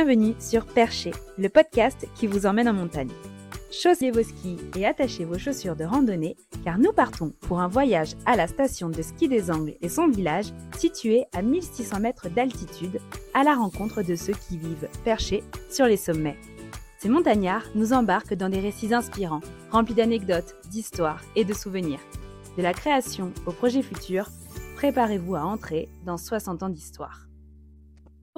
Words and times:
Bienvenue 0.00 0.36
sur 0.38 0.64
Percher, 0.64 1.10
le 1.38 1.48
podcast 1.48 2.06
qui 2.14 2.28
vous 2.28 2.46
emmène 2.46 2.68
en 2.68 2.72
montagne. 2.72 3.10
Chaussez 3.72 4.12
vos 4.12 4.22
skis 4.22 4.56
et 4.76 4.86
attachez 4.86 5.24
vos 5.24 5.38
chaussures 5.38 5.74
de 5.74 5.82
randonnée 5.82 6.36
car 6.64 6.78
nous 6.78 6.92
partons 6.92 7.32
pour 7.40 7.58
un 7.58 7.66
voyage 7.66 8.12
à 8.24 8.36
la 8.36 8.46
station 8.46 8.90
de 8.90 9.02
ski 9.02 9.26
des 9.26 9.50
Angles 9.50 9.74
et 9.80 9.88
son 9.88 10.06
village 10.06 10.52
situé 10.78 11.24
à 11.34 11.42
1600 11.42 11.98
mètres 11.98 12.28
d'altitude 12.28 13.00
à 13.34 13.42
la 13.42 13.56
rencontre 13.56 14.02
de 14.02 14.14
ceux 14.14 14.34
qui 14.34 14.56
vivent 14.56 14.88
perchés 15.02 15.42
sur 15.68 15.86
les 15.86 15.96
sommets. 15.96 16.38
Ces 17.00 17.08
montagnards 17.08 17.66
nous 17.74 17.92
embarquent 17.92 18.34
dans 18.34 18.48
des 18.48 18.60
récits 18.60 18.94
inspirants, 18.94 19.42
remplis 19.72 19.94
d'anecdotes, 19.94 20.54
d'histoires 20.70 21.24
et 21.34 21.44
de 21.44 21.54
souvenirs. 21.54 22.00
De 22.56 22.62
la 22.62 22.72
création 22.72 23.32
au 23.46 23.50
projet 23.50 23.82
futur, 23.82 24.28
préparez-vous 24.76 25.34
à 25.34 25.42
entrer 25.42 25.88
dans 26.06 26.18
60 26.18 26.62
ans 26.62 26.68
d'histoire. 26.68 27.27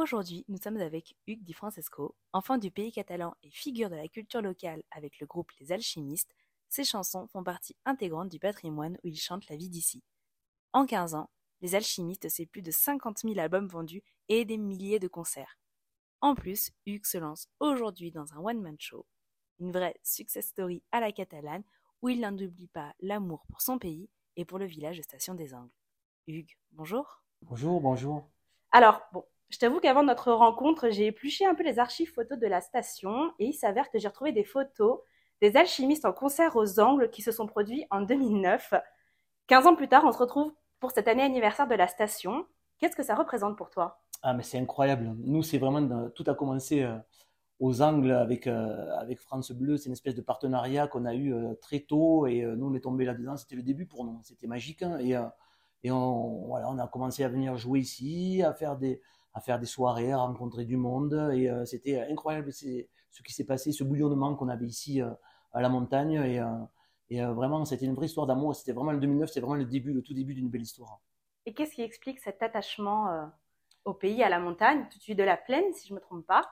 Aujourd'hui, 0.01 0.47
nous 0.49 0.57
sommes 0.57 0.79
avec 0.79 1.15
Hugues 1.27 1.43
Di 1.43 1.53
Francesco, 1.53 2.17
enfant 2.33 2.57
du 2.57 2.71
pays 2.71 2.91
catalan 2.91 3.35
et 3.43 3.51
figure 3.51 3.91
de 3.91 3.97
la 3.97 4.09
culture 4.09 4.41
locale 4.41 4.83
avec 4.91 5.21
le 5.21 5.27
groupe 5.27 5.53
Les 5.61 5.73
Alchimistes. 5.73 6.35
Ses 6.71 6.85
chansons 6.85 7.29
font 7.29 7.45
partie 7.45 7.77
intégrante 7.85 8.31
du 8.31 8.39
patrimoine 8.39 8.97
où 9.05 9.09
il 9.09 9.21
chante 9.21 9.47
la 9.51 9.57
vie 9.57 9.69
d'ici. 9.69 10.03
En 10.73 10.87
15 10.87 11.17
ans, 11.17 11.29
Les 11.61 11.75
Alchimistes, 11.75 12.31
c'est 12.31 12.47
plus 12.47 12.63
de 12.63 12.71
50 12.71 13.19
000 13.19 13.39
albums 13.39 13.67
vendus 13.67 14.03
et 14.31 14.47
des 14.47 14.57
milliers 14.57 15.01
de 15.01 15.07
concerts. 15.07 15.59
En 16.23 16.35
plus, 16.35 16.71
Hugues 16.87 17.05
se 17.05 17.19
lance 17.19 17.49
aujourd'hui 17.61 18.11
dans 18.11 18.33
un 18.33 18.39
one-man 18.39 18.77
show, 18.79 19.05
une 19.59 19.71
vraie 19.71 20.01
success 20.03 20.47
story 20.47 20.83
à 20.93 21.01
la 21.01 21.13
catalane 21.13 21.63
où 22.01 22.09
il 22.09 22.23
n'oublie 22.23 22.69
pas 22.69 22.95
l'amour 23.01 23.45
pour 23.51 23.61
son 23.61 23.79
pays 23.79 24.09
et 24.37 24.47
pour 24.47 24.59
le 24.59 24.65
village 24.65 24.97
de 24.97 25.03
Station 25.03 25.35
des 25.35 25.53
Angles. 25.53 25.77
Hugues, 26.27 26.57
bonjour. 26.71 27.23
Bonjour, 27.43 27.83
bonjour. 27.83 28.27
Alors, 28.73 29.03
bon, 29.13 29.27
je 29.51 29.59
t'avoue 29.59 29.81
qu'avant 29.81 30.05
notre 30.05 30.33
rencontre, 30.33 30.91
j'ai 30.91 31.07
épluché 31.07 31.45
un 31.45 31.55
peu 31.55 31.65
les 31.65 31.79
archives 31.79 32.13
photos 32.13 32.39
de 32.39 32.47
la 32.47 32.61
station 32.61 33.33
et 33.39 33.47
il 33.47 33.53
s'avère 33.53 33.91
que 33.91 33.99
j'ai 33.99 34.09
retrouvé 34.09 34.33
des 34.33 34.45
photos 34.45 35.01
des 35.41 35.57
alchimistes 35.57 36.05
en 36.05 36.13
concert 36.13 36.57
aux 36.57 36.81
Angles 36.81 37.11
qui 37.11 37.23
se 37.23 37.33
sont 37.33 37.47
produits 37.47 37.87
en 37.91 38.03
2009. 38.03 38.75
15 39.47 39.67
ans 39.67 39.75
plus 39.75 39.89
tard, 39.89 40.05
on 40.05 40.13
se 40.13 40.19
retrouve 40.19 40.53
pour 40.79 40.91
cette 40.93 41.09
année 41.09 41.23
anniversaire 41.23 41.67
de 41.67 41.75
la 41.75 41.89
station. 41.89 42.47
Qu'est-ce 42.79 42.97
que 42.97 43.03
ça 43.03 43.15
représente 43.15 43.57
pour 43.57 43.71
toi? 43.71 44.01
Ah, 44.23 44.35
mais 44.35 44.43
c'est 44.43 44.59
incroyable. 44.59 45.15
Nous, 45.25 45.43
c'est 45.43 45.59
vraiment 45.59 46.09
tout 46.11 46.25
a 46.27 46.35
commencé 46.35 46.83
euh, 46.83 46.97
aux 47.59 47.83
Angles 47.83 48.13
avec 48.13 48.47
euh, 48.47 48.95
avec 48.99 49.19
France 49.19 49.51
Bleu. 49.51 49.77
C'est 49.79 49.87
une 49.87 49.93
espèce 49.93 50.15
de 50.15 50.23
partenariat 50.23 50.87
qu'on 50.87 51.07
a 51.07 51.15
eu 51.15 51.33
euh, 51.33 51.55
très 51.61 51.81
tôt 51.81 52.27
et 52.27 52.43
nous 52.43 52.67
on 52.67 52.75
est 52.75 52.81
tombé 52.81 53.05
là-dedans. 53.05 53.37
C'était 53.37 53.57
le 53.57 53.63
début 53.63 53.87
pour 53.87 54.05
nous. 54.05 54.21
C'était 54.23 54.47
magique 54.47 54.83
hein. 54.83 54.99
et 55.01 55.17
et 55.83 55.91
on 55.91 56.47
voilà, 56.47 56.69
on 56.69 56.79
a 56.79 56.87
commencé 56.87 57.25
à 57.25 57.29
venir 57.29 57.57
jouer 57.57 57.81
ici, 57.81 58.43
à 58.43 58.53
faire 58.53 58.77
des 58.77 59.01
à 59.35 59.41
faire 59.41 59.59
des 59.59 59.67
soirées, 59.67 60.13
à 60.13 60.19
rencontrer 60.19 60.65
du 60.65 60.77
monde. 60.77 61.31
Et 61.35 61.49
euh, 61.49 61.65
c'était 61.65 62.01
incroyable 62.01 62.53
ce 62.53 63.23
qui 63.23 63.33
s'est 63.33 63.47
passé, 63.47 63.73
ce 63.73 63.85
bouillonnement 63.85 64.35
qu'on 64.35 64.49
avait 64.49 64.67
ici 64.67 65.03
euh, 65.03 65.11
à 65.53 65.61
la 65.61 65.69
montagne. 65.69 66.13
Et, 66.13 66.41
euh, 66.41 66.47
et 67.09 67.23
vraiment, 67.23 67.65
c'était 67.65 67.87
une 67.87 67.95
vraie 67.95 68.07
histoire 68.07 68.27
d'amour. 68.27 68.55
C'était 68.55 68.73
vraiment 68.73 68.93
le 68.93 69.01
2009, 69.01 69.29
c'était 69.29 69.41
vraiment 69.41 69.57
le 69.57 69.65
début, 69.65 69.93
le 69.93 70.03
tout 70.03 70.15
début 70.15 70.35
d'une 70.35 70.49
belle 70.49 70.63
histoire. 70.63 71.01
Et 71.47 71.55
qu'est-ce 71.55 71.75
qui 71.75 71.83
explique 71.83 72.21
cet 72.21 72.43
attachement 72.43 73.31
au 73.85 73.95
pays, 73.95 74.23
à 74.23 74.29
la 74.29 74.39
montagne? 74.39 74.87
Tout 74.91 74.99
de 74.99 75.03
suite 75.03 75.19
de 75.19 75.25
la 75.25 75.37
plaine, 75.37 75.73
si 75.73 75.89
je 75.89 75.93
ne 75.93 75.99
me 75.99 76.01
trompe 76.01 76.25
pas. 76.27 76.49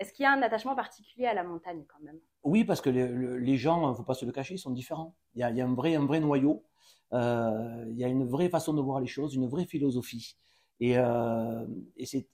Est-ce 0.00 0.12
qu'il 0.12 0.24
y 0.24 0.26
a 0.26 0.32
un 0.32 0.42
attachement 0.42 0.74
particulier 0.74 1.24
à 1.26 1.32
la 1.32 1.44
montagne 1.44 1.84
quand 1.88 2.04
même? 2.04 2.18
Oui, 2.42 2.64
parce 2.64 2.82
que 2.82 2.90
les, 2.90 3.56
gens, 3.56 3.86
il 3.86 3.90
ne 3.92 3.94
faut 3.94 4.02
pas 4.02 4.14
se 4.14 4.26
le 4.26 4.32
cacher, 4.32 4.54
ils 4.54 4.58
sont 4.58 4.72
différents. 4.72 5.14
Il 5.34 5.40
y 5.40 5.42
a, 5.42 5.50
il 5.50 5.56
y 5.56 5.62
a 5.62 5.66
un, 5.66 5.74
vrai, 5.74 5.94
un 5.94 6.04
vrai 6.04 6.20
noyau. 6.20 6.64
il 7.12 7.94
y 7.96 8.04
a 8.04 8.08
une 8.08 8.26
vraie 8.26 8.50
façon 8.50 8.74
de 8.74 8.82
voir 8.82 9.00
les 9.00 9.06
choses, 9.06 9.34
une 9.34 9.48
vraie 9.48 9.64
philosophie. 9.64 10.36
Et, 10.80 10.98
euh, 10.98 11.64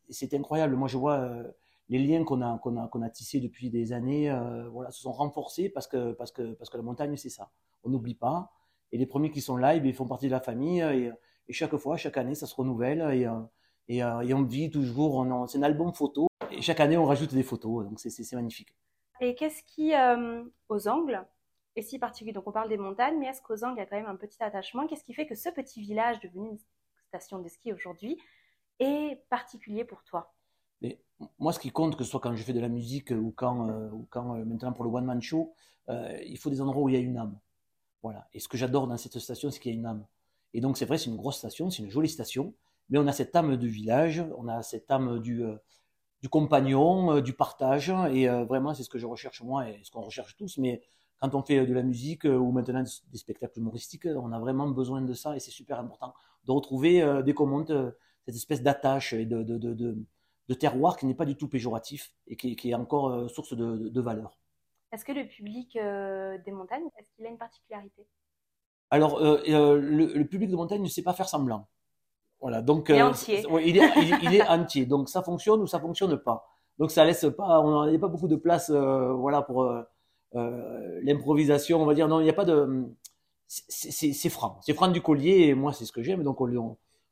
c'est 0.09 0.35
incroyable. 0.35 0.77
Moi, 0.77 0.89
je 0.89 0.97
vois 0.97 1.19
euh, 1.19 1.45
les 1.89 1.99
liens 1.99 2.25
qu'on 2.25 2.43
a, 2.43 3.11
tissés 3.11 3.41
depuis 3.41 3.71
des 3.71 3.93
années 3.93 4.31
euh, 4.31 4.91
se 4.91 5.03
sont 5.03 5.13
renforcés 5.13 5.69
parce 5.69 5.87
que, 5.87 6.17
la 6.75 6.83
montagne, 6.83 7.17
c'est 7.17 7.31
ça. 7.31 7.51
On 7.85 7.91
n'oublie 7.91 8.15
pas. 8.15 8.53
Et 8.93 8.99
les 8.99 9.07
premiers 9.07 9.31
qui 9.31 9.41
sont 9.41 9.57
là, 9.57 9.77
eh 9.77 9.79
ils 9.79 9.95
font 9.95 10.07
partie 10.07 10.27
de 10.27 10.33
la 10.33 10.41
famille. 10.41 10.81
Et, 10.81 11.13
chaque 11.53 11.77
fois, 11.77 11.97
chaque 11.97 12.17
année, 12.17 12.35
ça 12.35 12.47
se 12.47 12.55
renouvelle. 12.55 13.01
Et, 13.89 14.03
on 14.35 14.43
vit 14.43 14.71
toujours. 14.71 15.27
C'est 15.49 15.59
un 15.59 15.63
album 15.63 15.93
photo. 15.93 16.29
Et 16.51 16.63
chaque 16.63 16.81
année, 16.81 16.97
on 16.97 17.05
rajoute 17.05 17.35
des 17.35 17.43
photos. 17.43 17.85
Donc, 17.85 18.01
c'est 18.01 18.33
magnifique. 18.35 18.75
Et 19.21 19.35
qu'est-ce 19.35 19.63
qui, 19.65 19.93
aux 20.69 20.89
angles, 20.89 21.25
est 21.77 21.83
si 21.83 21.99
particulier? 21.99 22.33
Donc, 22.33 22.47
on 22.47 22.53
parle 22.53 22.69
des 22.69 22.79
montagnes, 22.79 23.19
mais 23.19 23.27
est-ce 23.27 23.43
qu'aux 23.43 23.65
angles, 23.65 23.77
il 23.77 23.81
y 23.81 23.83
a 23.83 23.87
quand 23.87 23.97
même 23.97 24.07
un 24.07 24.17
petit 24.17 24.43
attachement? 24.43 24.87
Qu'est-ce 24.87 25.05
qui 25.05 25.13
fait 25.13 25.27
que 25.27 25.35
ce 25.35 25.51
petit 25.51 25.81
village 25.81 26.21
devenu 26.21 26.59
station 27.11 27.41
de 27.41 27.49
ski 27.49 27.73
aujourd'hui 27.73 28.17
est 28.81 29.23
particulier 29.29 29.85
pour 29.85 30.03
toi 30.03 30.35
moi, 31.39 31.53
ce 31.53 31.59
qui 31.59 31.71
compte, 31.71 31.97
que 31.97 32.05
ce 32.05 32.11
soit 32.11 32.21
quand 32.21 32.35
je 32.35 32.43
fais 32.43 32.53
de 32.53 32.61
la 32.61 32.69
musique 32.69 33.11
ou 33.11 33.33
quand, 33.37 33.69
euh, 33.69 33.91
ou 33.91 34.07
quand 34.11 34.37
euh, 34.37 34.45
maintenant 34.45 34.73
pour 34.73 34.85
le 34.85 34.91
one 34.91 35.05
man 35.05 35.21
show, 35.21 35.53
euh, 35.89 36.19
il 36.27 36.39
faut 36.39 36.51
des 36.51 36.61
endroits 36.61 36.83
où 36.83 36.89
il 36.89 36.95
y 36.95 36.99
a 36.99 37.01
une 37.01 37.17
âme. 37.17 37.39
Voilà. 38.03 38.29
Et 38.33 38.41
ce 38.41 38.49
que 38.49 38.57
j'adore 38.57 38.87
dans 38.87 38.97
cette 38.97 39.19
station, 39.19 39.51
c'est 39.51 39.61
qu'il 39.61 39.73
y 39.73 39.75
a 39.75 39.79
une 39.79 39.87
âme. 39.87 40.07
Et 40.55 40.61
donc, 40.61 40.79
c'est 40.79 40.87
vrai, 40.87 40.99
c'est 40.99 41.11
une 41.11 41.17
grosse 41.17 41.39
station, 41.39 41.71
c'est 41.71 41.83
une 41.83 41.91
jolie 41.91 42.09
station, 42.09 42.55
mais 42.89 42.99
on 42.99 43.07
a 43.07 43.13
cette 43.13 43.37
âme 43.37 43.57
du 43.57 43.69
village, 43.69 44.25
on 44.37 44.49
a 44.49 44.63
cette 44.63 44.91
âme 44.91 45.21
du, 45.21 45.45
compagnon, 46.29 47.21
du 47.21 47.35
partage, 47.35 47.93
et 48.13 48.27
vraiment, 48.27 48.75
c'est 48.75 48.83
ce 48.83 48.91
que 48.91 48.99
je 48.99 49.07
recherche 49.07 49.43
moi 49.43 49.69
et 49.69 49.81
ce 49.85 49.93
qu'on 49.93 50.01
recherche 50.01 50.37
tous. 50.37 50.59
Mais 50.59 50.83
quand 51.21 51.37
on 51.37 51.43
fait 51.43 51.65
de 51.67 51.73
la 51.73 51.83
musique 51.83 52.25
ou 52.25 52.51
maintenant 52.51 52.83
des 52.83 53.19
spectacles 53.19 53.61
humoristiques, 53.61 54.07
on 54.07 54.33
a 54.33 54.41
vraiment 54.41 54.69
besoin 54.69 55.03
de 55.03 55.13
ça 55.13 55.37
et 55.37 55.41
c'est 55.41 55.53
super 55.53 55.79
important 55.79 56.15
de 56.47 56.53
retrouver 56.53 57.23
des 57.23 57.35
commandes, 57.35 57.71
euh, 57.71 57.93
cette 58.31 58.37
espèce 58.37 58.63
d'attache 58.63 59.13
et 59.13 59.27
de, 59.27 59.43
de, 59.43 59.59
de, 59.59 59.97
de, 60.49 60.55
terroir 60.55 60.97
qui 60.97 61.07
n'est 61.07 61.15
pas 61.15 61.25
du 61.25 61.37
tout 61.37 61.49
péjoratif 61.49 62.13
et 62.27 62.37
qui, 62.37 62.57
qui 62.57 62.71
est 62.71 62.75
encore 62.75 63.11
euh, 63.11 63.29
source 63.29 63.55
de, 63.55 64.01
valeur. 64.01 64.39
Est-ce 64.93 65.05
que 65.05 65.13
le 65.13 65.27
public 65.27 65.75
des 65.75 66.53
montagnes, 66.53 66.89
est-ce 66.99 67.09
qu'il 67.15 67.27
a 67.27 67.29
une 67.29 67.39
particularité? 67.39 68.07
Alors, 68.91 69.21
le, 69.21 70.23
public 70.25 70.51
de 70.51 70.57
montagne 70.57 70.83
ne 70.83 70.89
sait 70.89 71.03
pas 71.03 71.13
faire 71.13 71.29
semblant. 71.29 71.69
Voilà, 72.41 72.63
donc 72.63 72.89
il 72.89 72.97
est 72.97 73.03
entier. 73.03 73.45
il, 73.65 73.77
est, 73.77 73.91
il, 74.23 74.35
est, 74.35 74.49
entier. 74.49 74.87
Donc 74.87 75.09
ça 75.09 75.23
fonctionne 75.23 75.61
ou 75.61 75.67
ça 75.67 75.79
fonctionne 75.79 76.17
pas. 76.17 76.49
Donc 76.79 76.91
ça 76.91 77.05
laisse 77.05 77.27
pas, 77.37 77.61
on 77.61 77.87
n'a 77.87 77.99
pas 77.99 78.09
beaucoup 78.09 78.27
de 78.27 78.37
place, 78.37 78.71
voilà, 78.71 79.43
pour 79.43 79.73
l'improvisation. 80.33 81.81
On 81.81 81.87
va 81.87 81.95
dire 81.95 82.09
non, 82.09 82.19
il 82.19 82.25
n'y 82.25 82.31
a 82.31 82.35
pas 82.35 82.47
de 82.47 82.91
c'est 83.51 84.29
franc. 84.29 84.59
C'est 84.63 84.75
franc 84.75 84.89
du 84.89 85.01
collier 85.01 85.49
et 85.49 85.55
moi, 85.55 85.73
c'est 85.73 85.85
ce 85.85 85.93
que 85.93 86.03
j'aime. 86.03 86.23
Donc, 86.23 86.41
on 86.41 86.47
le, 86.47 86.61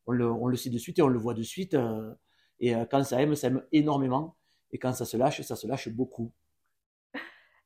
on, 0.08 0.12
le, 0.12 0.32
on 0.32 0.46
le 0.46 0.56
sait 0.56 0.70
de 0.70 0.78
suite 0.78 0.98
et 0.98 1.02
on 1.02 1.08
le 1.08 1.19
voit 1.19 1.34
de 1.34 1.42
suite. 1.42 1.74
Euh, 1.74 2.12
et 2.60 2.74
euh, 2.74 2.84
quand 2.91 3.04
ça 3.04 3.20
aime, 3.22 3.34
ça 3.34 3.48
aime 3.48 3.62
énormément. 3.72 4.36
Et 4.72 4.78
quand 4.78 4.92
ça 4.92 5.04
se 5.04 5.16
lâche, 5.16 5.41
ça 5.42 5.54
se 5.54 5.66
lâche 5.66 5.88
beaucoup. 5.91 6.32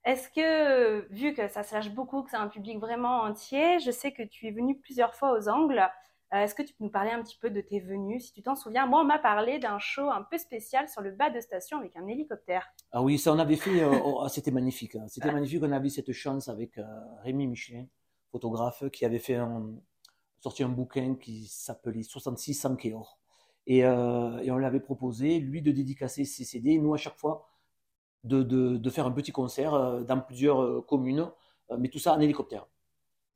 Est-ce 0.05 0.29
que, 0.29 1.07
vu 1.13 1.33
que 1.35 1.47
ça 1.49 1.63
se 1.63 1.75
lâche 1.75 1.91
beaucoup, 1.91 2.23
que 2.23 2.31
c'est 2.31 2.37
un 2.37 2.49
public 2.49 2.79
vraiment 2.81 3.23
entier, 3.23 3.79
je 3.79 3.93
sais 3.93 4.13
que 4.13 4.25
tu 4.25 4.49
es 4.49 4.51
venu 4.51 4.77
plusieurs 4.77 5.15
fois 5.15 5.39
aux 5.39 5.49
Angles. 5.49 5.89
Euh, 6.35 6.39
est-ce 6.39 6.57
que 6.57 6.63
tu 6.63 6.75
peux 6.75 6.85
nous 6.85 6.91
parler 6.91 7.13
un 7.13 7.23
petit 7.23 7.39
peu 7.39 7.51
de 7.51 7.61
tes 7.61 7.79
venues, 7.79 8.19
si 8.19 8.33
tu 8.33 8.43
t'en 8.43 8.57
souviens 8.57 8.87
Moi, 8.87 9.01
on 9.01 9.05
m'a 9.05 9.21
parlé 9.21 9.61
d'un 9.61 9.79
show 9.79 10.11
un 10.11 10.23
peu 10.23 10.39
spécial 10.39 10.89
sur 10.89 11.01
le 11.01 11.13
bas 11.13 11.31
de 11.31 11.41
station 11.41 11.79
avec 11.79 11.95
un 11.97 12.09
hélicoptère. 12.09 12.67
Ah 12.91 13.03
oui, 13.03 13.19
ça 13.19 13.33
on 13.33 13.39
avait 13.39 13.57
fait, 13.57 13.85
oh, 13.85 14.27
c'était 14.29 14.51
magnifique. 14.51 14.97
Hein. 14.97 15.07
C'était 15.07 15.31
magnifique, 15.31 15.63
on 15.63 15.71
a 15.71 15.79
vu 15.79 15.91
cette 15.91 16.11
chance 16.11 16.49
avec 16.49 16.81
Rémi 17.23 17.47
Michelin 17.47 17.87
photographe 18.33 18.89
qui 18.91 19.05
avait 19.05 19.19
fait 19.19 19.37
un, 19.37 19.75
sorti 20.43 20.65
un 20.65 20.69
bouquin 20.69 21.15
qui 21.15 21.47
s'appelait 21.47 22.03
66 22.03 22.55
sans 22.55 22.77
Et, 23.67 23.85
euh, 23.85 24.39
et 24.39 24.51
on 24.51 24.59
l'avait 24.59 24.81
proposé, 24.81 25.39
lui, 25.39 25.63
de 25.63 25.71
dédicacer 25.71 26.25
ses 26.25 26.45
CD, 26.45 26.79
nous, 26.79 26.95
à 26.95 26.97
chaque 26.97 27.17
fois, 27.17 27.49
de, 28.25 28.43
de, 28.43 28.77
de 28.77 28.91
faire 28.91 29.07
un 29.07 29.13
petit 29.13 29.31
concert 29.31 29.75
euh, 29.75 30.03
dans 30.03 30.21
plusieurs 30.21 30.61
euh, 30.63 30.83
communes, 30.83 31.31
mais 31.79 31.89
tout 31.89 32.01
ça 32.01 32.15
en 32.15 32.21
hélicoptère. 32.21 32.67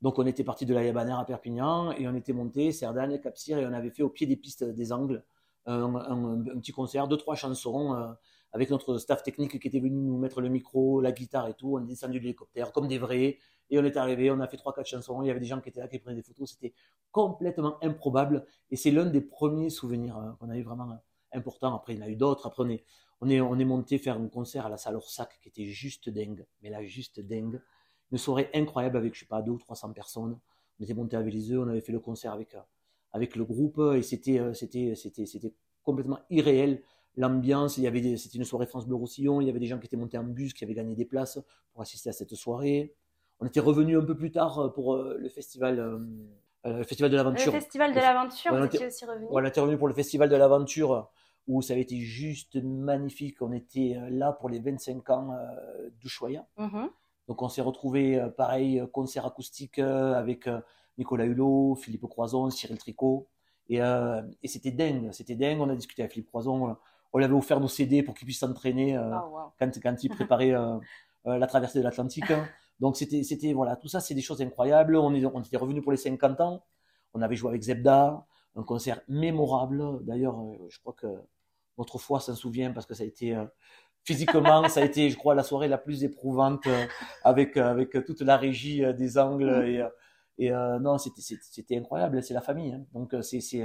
Donc, 0.02 0.18
on 0.18 0.26
était 0.26 0.44
parti 0.44 0.66
de 0.66 0.74
la 0.74 0.84
Yabanère 0.84 1.18
à 1.18 1.24
Perpignan 1.24 1.92
et 1.92 2.06
on 2.08 2.14
était 2.14 2.34
monté 2.34 2.72
Cerdagne, 2.72 3.18
Capcir 3.20 3.58
et 3.58 3.66
on 3.66 3.72
avait 3.72 3.90
fait 3.90 4.02
au 4.02 4.10
pied 4.10 4.26
des 4.26 4.36
pistes 4.36 4.64
des 4.64 4.92
Angles 4.92 5.24
un, 5.64 5.94
un, 5.94 6.60
petit 6.60 6.72
concert, 6.72 7.08
deux, 7.08 7.16
trois 7.16 7.34
chansons 7.34 7.96
avec 8.52 8.70
notre 8.70 8.98
staff 8.98 9.22
technique 9.22 9.58
qui 9.60 9.68
était 9.68 9.80
venu 9.80 9.96
nous 9.96 10.18
mettre 10.18 10.40
le 10.40 10.48
micro, 10.48 11.00
la 11.00 11.12
guitare 11.12 11.48
et 11.48 11.54
tout. 11.54 11.76
On 11.76 11.82
est 11.82 11.86
descendu 11.86 12.18
de 12.18 12.24
l'hélicoptère 12.24 12.72
comme 12.72 12.88
des 12.88 12.98
vrais. 12.98 13.38
Et 13.68 13.78
on 13.78 13.84
est 13.84 13.96
arrivé, 13.96 14.30
on 14.30 14.40
a 14.40 14.46
fait 14.46 14.56
trois, 14.56 14.72
quatre 14.72 14.86
chansons. 14.86 15.22
Il 15.22 15.26
y 15.26 15.30
avait 15.30 15.40
des 15.40 15.46
gens 15.46 15.60
qui 15.60 15.68
étaient 15.68 15.80
là, 15.80 15.88
qui 15.88 15.98
prenaient 15.98 16.16
des 16.16 16.22
photos. 16.22 16.52
C'était 16.52 16.72
complètement 17.10 17.82
improbable. 17.82 18.46
Et 18.70 18.76
c'est 18.76 18.90
l'un 18.90 19.06
des 19.06 19.20
premiers 19.20 19.70
souvenirs 19.70 20.16
euh, 20.18 20.32
qu'on 20.38 20.50
a 20.50 20.56
eu 20.56 20.62
vraiment 20.62 20.90
euh, 20.90 21.36
important. 21.36 21.74
Après, 21.74 21.94
il 21.94 21.98
y 21.98 22.02
en 22.02 22.06
a 22.06 22.08
eu 22.08 22.16
d'autres. 22.16 22.46
Après, 22.46 22.62
on 22.62 22.68
est, 22.68 22.84
on 23.20 23.28
est, 23.28 23.40
on 23.40 23.58
est 23.58 23.64
monté 23.64 23.98
faire 23.98 24.16
un 24.16 24.28
concert 24.28 24.66
à 24.66 24.68
la 24.68 24.76
salle 24.76 24.96
Orsac 24.96 25.40
qui 25.42 25.48
était 25.48 25.66
juste 25.66 26.08
dingue. 26.08 26.46
Mais 26.62 26.70
là, 26.70 26.84
juste 26.84 27.20
dingue. 27.20 27.60
Une 28.12 28.18
soirée 28.18 28.48
incroyable 28.54 28.96
avec, 28.96 29.14
je 29.14 29.20
sais 29.20 29.26
pas, 29.26 29.42
deux 29.42 29.52
ou 29.52 29.58
300 29.58 29.92
personnes. 29.92 30.38
On 30.78 30.84
était 30.84 30.94
monté 30.94 31.16
avec 31.16 31.34
les 31.34 31.50
œufs, 31.50 31.64
on 31.66 31.68
avait 31.68 31.80
fait 31.80 31.92
le 31.92 32.00
concert 32.00 32.32
avec, 32.32 32.54
euh, 32.54 32.60
avec 33.12 33.34
le 33.34 33.44
groupe 33.44 33.80
et 33.96 34.02
c'était, 34.02 34.54
c'était, 34.54 34.94
c'était, 34.94 35.26
c'était 35.26 35.52
complètement 35.82 36.20
irréel 36.30 36.82
l'ambiance. 37.16 37.78
Il 37.78 37.84
y 37.84 37.86
avait, 37.86 38.16
c'était 38.16 38.38
une 38.38 38.44
soirée 38.44 38.66
France 38.66 38.86
Bleu 38.86 38.96
Roussillon. 38.96 39.40
Il 39.40 39.46
y 39.46 39.50
avait 39.50 39.58
des 39.58 39.66
gens 39.66 39.78
qui 39.78 39.86
étaient 39.86 39.96
montés 39.96 40.18
en 40.18 40.24
bus, 40.24 40.52
qui 40.52 40.64
avaient 40.64 40.74
gagné 40.74 40.94
des 40.94 41.04
places 41.04 41.38
pour 41.72 41.82
assister 41.82 42.10
à 42.10 42.12
cette 42.12 42.34
soirée. 42.34 42.94
On 43.40 43.46
était 43.46 43.60
revenu 43.60 43.98
un 43.98 44.04
peu 44.04 44.16
plus 44.16 44.30
tard 44.30 44.58
euh, 44.58 44.68
pour 44.68 44.94
euh, 44.94 45.16
le 45.18 45.28
festival, 45.28 45.78
euh, 45.78 45.98
le 46.64 46.84
festival 46.84 47.10
de 47.10 47.16
l'aventure. 47.16 47.52
Le 47.52 47.60
festival 47.60 47.92
de 47.92 48.00
l'aventure, 48.00 48.56
vous 48.56 48.64
étiez 48.64 48.86
aussi 48.86 49.04
revenu. 49.04 49.26
on 49.30 49.44
était 49.44 49.60
revenu 49.60 49.78
pour 49.78 49.88
le 49.88 49.94
festival 49.94 50.28
de 50.28 50.36
l'aventure 50.36 51.10
où 51.46 51.62
ça 51.62 51.74
avait 51.74 51.82
été 51.82 52.00
juste 52.00 52.56
magnifique. 52.62 53.40
On 53.40 53.52
était 53.52 53.96
là 54.10 54.32
pour 54.32 54.48
les 54.48 54.58
25 54.58 55.10
ans 55.10 55.38
du 56.00 56.08
Choya. 56.08 56.44
Mhm. 56.58 56.90
Donc 57.28 57.42
on 57.42 57.48
s'est 57.48 57.60
retrouvé 57.62 58.20
pareil 58.36 58.82
concert 58.92 59.26
acoustique 59.26 59.78
avec 59.78 60.48
Nicolas 60.98 61.24
Hulot, 61.24 61.76
Philippe 61.76 62.06
Croison, 62.08 62.50
Cyril 62.50 62.78
Tricot. 62.78 63.28
Et, 63.68 63.76
et 63.76 64.48
c'était 64.48 64.72
dingue, 64.72 65.10
c'était 65.12 65.36
dingue. 65.36 65.60
On 65.60 65.68
a 65.70 65.76
discuté 65.76 66.02
avec 66.02 66.14
Philippe 66.14 66.30
Croison. 66.30 66.76
On 67.12 67.18
lui 67.18 67.24
avait 67.24 67.34
offert 67.34 67.60
nos 67.60 67.68
CD 67.68 68.02
pour 68.02 68.14
qu'il 68.14 68.26
puisse 68.26 68.40
s'entraîner 68.40 68.98
Oh, 68.98 69.52
quand, 69.58 69.70
quand 69.82 69.96
il 70.02 70.08
préparait 70.16 70.54
la 71.24 71.46
traversée 71.46 71.78
de 71.78 71.84
l'Atlantique. 71.84 72.32
Donc 72.80 72.96
c'était, 72.96 73.22
c'était 73.22 73.52
voilà, 73.52 73.76
tout 73.76 73.88
ça, 73.88 74.00
c'est 74.00 74.14
des 74.14 74.20
choses 74.20 74.42
incroyables. 74.42 74.96
On, 74.96 75.14
est, 75.14 75.24
on 75.24 75.42
était 75.42 75.56
revenu 75.56 75.80
pour 75.80 75.92
les 75.92 75.98
50 75.98 76.40
ans. 76.40 76.62
On 77.14 77.22
avait 77.22 77.36
joué 77.36 77.50
avec 77.50 77.62
Zebda, 77.62 78.26
un 78.56 78.62
concert 78.62 79.00
mémorable. 79.08 80.04
D'ailleurs, 80.04 80.38
euh, 80.38 80.66
je 80.68 80.78
crois 80.80 80.92
que 80.92 81.06
notre 81.78 81.98
foi 81.98 82.20
s'en 82.20 82.34
souvient 82.34 82.72
parce 82.72 82.86
que 82.86 82.94
ça 82.94 83.04
a 83.04 83.06
été 83.06 83.34
euh, 83.34 83.44
physiquement, 84.04 84.68
ça 84.68 84.80
a 84.80 84.84
été, 84.84 85.08
je 85.08 85.16
crois, 85.16 85.34
la 85.34 85.42
soirée 85.42 85.68
la 85.68 85.78
plus 85.78 86.04
éprouvante 86.04 86.66
euh, 86.66 86.86
avec 87.24 87.56
avec 87.56 88.04
toute 88.04 88.20
la 88.20 88.36
régie 88.36 88.82
des 88.94 89.18
angles 89.18 89.64
et 89.66 89.86
et 90.38 90.50
non, 90.50 90.98
c'était 90.98 91.22
c'était 91.22 91.78
incroyable. 91.78 92.22
C'est 92.22 92.34
la 92.34 92.42
famille. 92.42 92.74
Hein. 92.74 92.84
Donc 92.92 93.14
c'est 93.22 93.40
c'est 93.40 93.64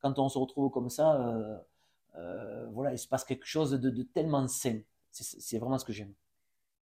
quand 0.00 0.18
on 0.18 0.30
se 0.30 0.38
retrouve 0.38 0.70
comme 0.70 0.88
ça, 0.88 1.34
voilà, 2.72 2.92
il 2.92 2.98
se 2.98 3.08
passe 3.08 3.24
quelque 3.24 3.46
chose 3.46 3.70
de, 3.72 3.90
de 3.90 4.02
tellement 4.02 4.46
sain. 4.48 4.80
C'est 5.10 5.58
vraiment 5.58 5.78
ce 5.78 5.84
que 5.84 5.92
j'aime. 5.92 6.12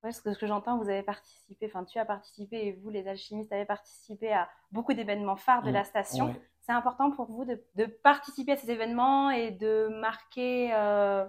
Ouais, 0.02 0.12
ce 0.12 0.22
que, 0.22 0.32
ce 0.32 0.38
que 0.38 0.46
j'entends, 0.46 0.78
vous 0.78 0.88
avez 0.88 1.02
participé, 1.02 1.66
enfin 1.66 1.84
tu 1.84 1.98
as 1.98 2.06
participé 2.06 2.68
et 2.68 2.72
vous, 2.72 2.88
les 2.88 3.06
alchimistes, 3.06 3.52
avez 3.52 3.66
participé 3.66 4.32
à 4.32 4.48
beaucoup 4.72 4.94
d'événements 4.94 5.36
phares 5.36 5.62
de 5.62 5.68
Mmh, 5.68 5.74
la 5.74 5.84
station. 5.84 6.26
ouais. 6.26 6.40
C'est 6.62 6.72
important 6.72 7.10
pour 7.10 7.26
vous 7.26 7.44
de, 7.44 7.62
de 7.74 7.84
participer 7.84 8.52
à 8.52 8.56
ces 8.56 8.70
événements 8.70 9.30
et 9.30 9.50
de 9.50 9.88
marquer 10.00 10.72
euh, 10.72 11.26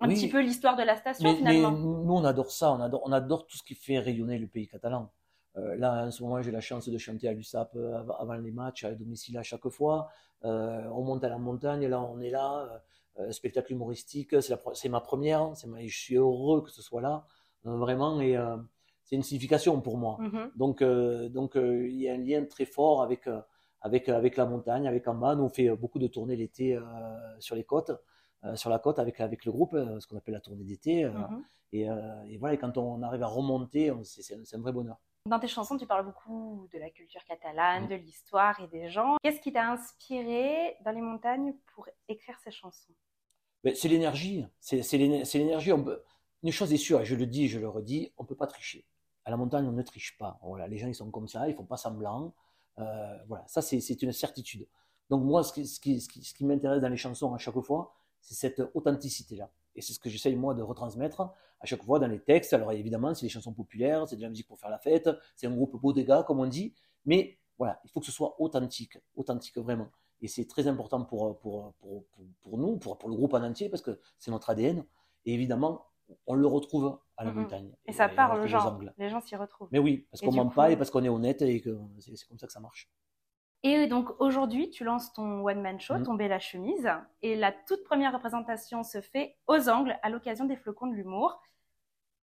un 0.00 0.08
Oui. 0.08 0.14
petit 0.14 0.28
peu 0.30 0.40
l'histoire 0.40 0.76
de 0.76 0.82
la 0.82 0.96
station 0.96 1.28
Mais, 1.28 1.34
mais 1.34 1.38
finalement. 1.38 1.72
nous, 1.72 2.14
on 2.14 2.24
adore 2.24 2.50
ça, 2.50 2.72
on 2.72 2.80
adore, 2.80 3.02
on 3.04 3.12
adore 3.12 3.46
tout 3.46 3.56
ce 3.56 3.62
qui 3.62 3.74
fait 3.74 3.98
rayonner 3.98 4.38
le 4.38 4.46
pays 4.46 4.68
catalan. 4.68 5.10
Euh, 5.56 5.76
là, 5.76 6.04
en 6.06 6.10
ce 6.10 6.22
moment, 6.22 6.42
j'ai 6.42 6.50
la 6.50 6.60
chance 6.60 6.88
de 6.88 6.98
chanter 6.98 7.28
à 7.28 7.32
l'USAP 7.32 7.74
euh, 7.76 7.98
av- 8.00 8.14
avant 8.18 8.34
les 8.34 8.50
matchs, 8.50 8.84
à 8.84 8.92
domicile 8.94 9.38
à 9.38 9.42
chaque 9.42 9.68
fois. 9.68 10.08
Euh, 10.44 10.84
on 10.92 11.02
monte 11.04 11.24
à 11.24 11.30
la 11.30 11.38
montagne, 11.38 11.86
là, 11.86 12.00
on 12.02 12.20
est 12.20 12.30
là. 12.30 12.82
Euh, 13.18 13.32
spectacle 13.32 13.72
humoristique, 13.72 14.30
c'est 14.42 14.50
la 14.50 14.56
pre- 14.56 14.74
c'est 14.74 14.90
ma 14.90 15.00
première, 15.00 15.56
c'est 15.56 15.66
ma- 15.66 15.80
je 15.86 15.96
suis 15.98 16.16
heureux 16.16 16.62
que 16.62 16.70
ce 16.70 16.82
soit 16.82 17.00
là, 17.00 17.24
euh, 17.64 17.76
vraiment, 17.76 18.20
et 18.20 18.36
euh, 18.36 18.56
c'est 19.04 19.16
une 19.16 19.22
signification 19.22 19.80
pour 19.80 19.96
moi. 19.96 20.18
Mhm. 20.20 20.50
Donc, 20.56 20.82
donc 20.82 21.52
il 21.54 21.96
y 22.00 22.08
a 22.08 22.14
un 22.14 22.18
lien 22.18 22.44
très 22.44 22.66
fort 22.66 23.02
avec, 23.02 23.28
avec, 23.80 24.08
avec 24.10 24.36
la 24.36 24.44
montagne, 24.46 24.86
avec 24.86 25.06
Amba. 25.08 25.34
Nous, 25.34 25.44
on 25.44 25.48
fait 25.48 25.70
beaucoup 25.76 25.98
de 25.98 26.08
tournées 26.08 26.36
l'été 26.36 26.74
euh, 26.76 26.82
sur 27.40 27.54
les 27.56 27.64
côtes, 27.64 27.92
euh, 28.44 28.54
sur 28.56 28.68
la 28.68 28.78
côte 28.78 28.98
avec, 28.98 29.20
avec 29.20 29.44
le 29.46 29.52
groupe, 29.52 29.74
euh, 29.74 29.98
ce 30.00 30.06
qu'on 30.06 30.16
appelle 30.18 30.34
la 30.34 30.40
tournée 30.40 30.64
d'été. 30.64 31.04
Mhm. 31.06 31.42
et, 31.72 31.82
et 32.28 32.36
voilà, 32.38 32.54
et 32.54 32.58
quand 32.58 32.76
on 32.78 33.00
arrive 33.02 33.22
à 33.22 33.26
remonter, 33.28 33.90
on- 33.92 34.04
c'est 34.04 34.34
un, 34.34 34.44
c'est 34.44 34.56
un 34.56 34.60
vrai 34.60 34.72
bonheur. 34.72 34.98
Dans 35.26 35.40
tes 35.40 35.48
chansons, 35.48 35.76
tu 35.76 35.86
parles 35.86 36.04
beaucoup 36.06 36.68
de 36.72 36.78
la 36.78 36.88
culture 36.90 37.24
catalane, 37.24 37.82
Mhm. 37.84 37.88
de 37.90 37.94
l'histoire 37.96 38.60
et 38.60 38.68
des 38.68 38.88
gens. 38.88 39.16
Qu'est-ce 39.24 39.40
qui 39.40 39.52
t'a 39.52 39.68
inspiré 39.72 40.76
dans 40.84 40.92
les 40.92 41.00
montagnes 41.00 41.52
pour 41.74 41.88
écrire 42.08 42.38
ces 42.44 42.52
chansons? 42.52 42.94
Mais 43.64 43.74
c'est 43.74 43.88
l'énergie, 43.88 44.46
c'est 44.60 44.82
c'est 44.82 44.96
l'éner- 44.98 45.24
c'est 45.24 45.38
l'énergie. 45.38 45.70
peut- 45.72 46.02
Une 46.42 46.52
chose 46.52 46.72
est 46.72 46.76
sûre, 46.76 47.00
et 47.00 47.04
je 47.04 47.16
le 47.16 47.26
dis 47.26 47.48
je 47.48 47.58
le 47.58 47.68
redis, 47.68 48.12
on 48.18 48.24
peut 48.24 48.36
pas 48.36 48.46
tricher. 48.46 48.86
À 49.24 49.30
la 49.32 49.36
montagne, 49.36 49.66
on 49.66 49.72
ne 49.72 49.82
triche 49.82 50.16
pas. 50.16 50.38
Voilà, 50.42 50.68
les 50.68 50.78
gens, 50.78 50.86
ils 50.86 50.94
sont 50.94 51.10
comme 51.10 51.26
ça, 51.26 51.48
ils 51.48 51.54
font 51.56 51.64
pas 51.64 51.76
semblant. 51.78 52.34
Euh, 52.78 53.18
voilà, 53.26 53.44
ça, 53.48 53.62
c'est 53.62 53.80
c'est 53.80 54.00
une 54.02 54.12
certitude. 54.12 54.68
Donc 55.10 55.24
moi, 55.24 55.42
ce 55.42 55.52
qui, 55.52 55.66
ce 55.66 55.80
qui, 55.80 56.00
ce 56.00 56.08
qui, 56.08 56.22
ce 56.22 56.34
qui 56.34 56.44
m'intéresse 56.44 56.80
dans 56.80 56.88
les 56.88 56.96
chansons 56.96 57.34
à 57.34 57.38
chaque 57.38 57.58
fois, 57.60 57.92
c'est 58.20 58.34
cette 58.34 58.62
authenticité-là. 58.74 59.50
Et 59.76 59.82
c'est 59.82 59.92
ce 59.92 60.00
que 60.00 60.08
j'essaye, 60.08 60.34
moi, 60.36 60.54
de 60.54 60.62
retransmettre 60.62 61.20
à 61.20 61.66
chaque 61.66 61.82
fois 61.82 61.98
dans 61.98 62.06
les 62.08 62.18
textes. 62.20 62.52
Alors 62.54 62.72
évidemment, 62.72 63.14
c'est 63.14 63.26
des 63.26 63.30
chansons 63.30 63.52
populaires, 63.52 64.08
c'est 64.08 64.16
de 64.16 64.22
la 64.22 64.28
musique 64.30 64.48
pour 64.48 64.58
faire 64.58 64.70
la 64.70 64.78
fête, 64.78 65.08
c'est 65.36 65.46
un 65.46 65.54
groupe 65.54 65.76
beau 65.80 65.92
des 65.92 66.04
gars, 66.04 66.22
comme 66.26 66.40
on 66.40 66.46
dit. 66.46 66.74
Mais 67.04 67.38
voilà, 67.58 67.80
il 67.84 67.90
faut 67.90 68.00
que 68.00 68.06
ce 68.06 68.12
soit 68.12 68.40
authentique, 68.40 68.98
authentique 69.14 69.56
vraiment. 69.58 69.88
Et 70.22 70.28
c'est 70.28 70.46
très 70.46 70.66
important 70.66 71.04
pour, 71.04 71.38
pour, 71.38 71.74
pour, 71.74 72.04
pour, 72.40 72.58
nous, 72.58 72.78
pour, 72.78 72.96
pour 72.98 73.08
le 73.10 73.14
groupe 73.16 73.34
en 73.34 73.42
entier, 73.42 73.68
parce 73.68 73.82
que 73.82 74.00
c'est 74.18 74.30
notre 74.30 74.48
ADN. 74.50 74.84
Et 75.26 75.34
évidemment, 75.34 75.86
on 76.26 76.34
le 76.34 76.46
retrouve 76.46 76.98
à 77.18 77.24
la 77.24 77.32
Mhm. 77.32 77.40
montagne. 77.42 77.72
Et 77.84 77.92
ça 77.92 78.08
parle 78.08 78.40
aux 78.40 78.46
gens, 78.46 78.78
les 78.96 79.10
gens 79.10 79.20
s'y 79.20 79.36
retrouvent. 79.36 79.68
Mais 79.72 79.78
oui, 79.78 80.06
parce 80.10 80.22
qu'on 80.22 80.32
ment 80.32 80.48
pas 80.48 80.70
et 80.70 80.76
parce 80.76 80.90
qu'on 80.90 81.04
est 81.04 81.08
honnête 81.08 81.42
et 81.42 81.60
que 81.60 81.78
c'est 81.98 82.26
comme 82.28 82.38
ça 82.38 82.46
que 82.46 82.52
ça 82.52 82.60
marche. 82.60 82.88
Et 83.62 83.86
donc 83.88 84.08
aujourd'hui, 84.20 84.70
tu 84.70 84.84
lances 84.84 85.12
ton 85.12 85.44
one-man 85.44 85.80
show, 85.80 85.94
Mhm. 85.94 86.04
Tomber 86.04 86.28
la 86.28 86.38
chemise, 86.38 86.88
et 87.22 87.34
la 87.36 87.52
toute 87.52 87.82
première 87.84 88.12
représentation 88.12 88.82
se 88.82 89.00
fait 89.00 89.36
aux 89.48 89.68
angles 89.68 89.98
à 90.02 90.10
l'occasion 90.10 90.44
des 90.44 90.56
flocons 90.56 90.86
de 90.86 90.94
l'humour. 90.94 91.40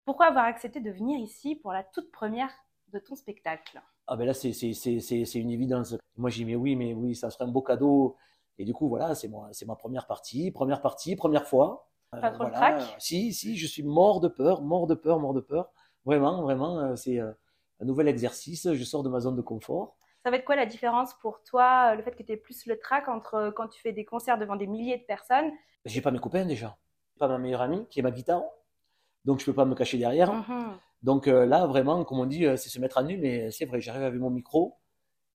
Pourquoi 0.05 0.27
avoir 0.27 0.45
accepté 0.45 0.81
de 0.81 0.91
venir 0.91 1.19
ici 1.21 1.55
pour 1.57 1.73
la 1.73 1.85
toute 1.85 2.11
première 2.11 2.51
de 2.93 2.99
ton 2.99 3.15
spectacle? 3.15 3.81
Ah 4.09 4.17
ben 4.17 4.27
là, 4.27 4.35
c'est 4.35 4.53
c'est- 4.53 4.75
c'est- 4.75 5.01
c'est- 5.01 5.25
c'est 5.25 5.39
une 5.39 5.51
évidence. 5.51 5.95
Moi, 6.17 6.29
j'ai 6.29 6.39
dit, 6.39 6.45
mais 6.45 6.57
oui, 6.57 6.77
mais 6.77 6.93
oui, 6.93 7.15
ça 7.15 7.31
serait 7.31 7.45
un 7.45 7.49
beau 7.49 7.63
cadeau. 7.63 8.17
Et 8.59 8.65
du 8.65 8.75
coup, 8.75 8.89
voilà, 8.89 9.15
c'est 9.15 9.29
moi, 9.29 9.49
c'est 9.53 9.65
ma 9.65 9.77
première 9.77 10.07
partie, 10.07 10.51
première 10.51 10.83
partie, 10.83 11.17
première 11.17 11.47
fois. 11.47 11.89
Euh, 12.15 12.21
Pas 12.21 12.31
trop 12.33 12.45
le 12.45 12.51
voilà. 12.51 12.79
Si, 12.99 13.33
si, 13.33 13.57
je 13.57 13.67
suis 13.67 13.83
mort 13.83 14.21
de 14.21 14.29
peur, 14.29 14.61
mort 14.61 14.87
de 14.87 14.95
peur, 14.95 15.19
mort 15.21 15.33
de 15.33 15.41
peur. 15.41 15.71
Vraiment, 16.05 16.43
vraiment, 16.43 16.79
euh, 16.81 16.97
c'est 16.97 17.19
euh, 17.21 17.33
un 17.81 17.85
nouvel 17.87 18.09
exercice. 18.09 18.71
Je 18.73 18.85
sors 18.85 19.03
de 19.03 19.09
ma 19.09 19.21
zone 19.21 19.37
de 19.37 19.41
confort. 19.41 19.97
Ça 20.25 20.31
va 20.31 20.37
être 20.37 20.45
quoi 20.45 20.57
la 20.57 20.67
différence 20.67 21.15
pour 21.15 21.43
toi, 21.43 21.93
euh, 21.93 21.95
le 21.97 22.03
fait 22.03 22.15
que 22.15 22.23
tu 22.23 22.33
aies 22.33 22.37
plus 22.37 22.67
le 22.67 22.79
trac 22.79 23.09
entre 23.09 23.35
euh, 23.35 23.51
quand 23.51 23.69
tu 23.69 23.81
fais 23.81 23.93
des 23.93 24.05
concerts 24.05 24.39
devant 24.39 24.57
des 24.57 24.67
milliers 24.67 24.99
de 24.99 25.05
personnes? 25.05 25.51
J'ai 25.85 26.01
pas 26.01 26.11
mes 26.11 26.21
copains 26.21 26.45
déjà. 26.45 26.77
J'ai 27.13 27.19
pas 27.19 27.29
ma 27.29 27.39
meilleure 27.39 27.63
amie 27.63 27.87
qui 27.91 28.01
est 28.01 28.03
ma 28.03 28.13
guitare. 28.13 28.45
Donc, 29.25 29.41
je 29.41 29.45
peux 29.45 29.55
pas 29.55 29.65
me 29.65 29.75
cacher 29.75 29.99
derrière. 29.99 30.33
Mhm. 30.33 30.79
Donc 31.03 31.27
euh, 31.27 31.45
là, 31.47 31.67
vraiment, 31.67 32.05
comme 32.05 32.21
on 32.21 32.27
dit, 32.27 32.47
c'est 32.57 32.69
se 32.69 32.79
mettre 32.79 32.99
à 32.99 33.03
nu, 33.03 33.19
mais 33.19 33.51
c'est 33.51 33.65
vrai, 33.65 33.81
j'arrive 33.81 34.05
avec 34.05 34.21
mon 34.21 34.31
micro 34.31 34.79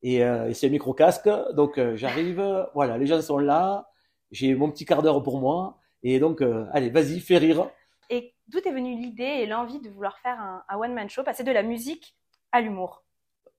et, 0.01 0.24
euh, 0.24 0.48
et 0.50 0.54
c'est 0.54 0.68
un 0.68 0.72
micro 0.72 0.94
casque. 0.94 1.30
Donc 1.54 1.78
euh, 1.78 1.95
j'arrive, 1.95 2.42
voilà, 2.74 2.98
les 2.98 3.06
gens 3.06 3.22
sont 3.22 3.38
là, 3.38 3.89
j'ai 4.31 4.56
mon 4.56 4.72
petit 4.72 4.86
quart 4.86 5.01
d'heure 5.01 5.22
pour 5.22 5.39
moi 5.39 5.80
et 6.04 6.19
donc 6.19 6.42
allez, 6.72 6.89
vas-y, 6.89 7.19
fais 7.19 7.38
rire. 7.38 7.69
Et 8.10 8.34
d'où 8.48 8.60
est 8.60 8.72
venue 8.72 8.95
l'idée 8.95 9.24
et 9.24 9.45
l'envie 9.45 9.80
de 9.80 9.89
vouloir 9.89 10.18
faire 10.19 10.39
un, 10.39 10.63
un 10.69 10.78
one-man 10.78 11.10
show, 11.10 11.24
passer 11.24 11.44
de 11.44 11.51
la 11.51 11.63
musique 11.63 12.16
à 12.51 12.62
l'humour? 12.62 13.04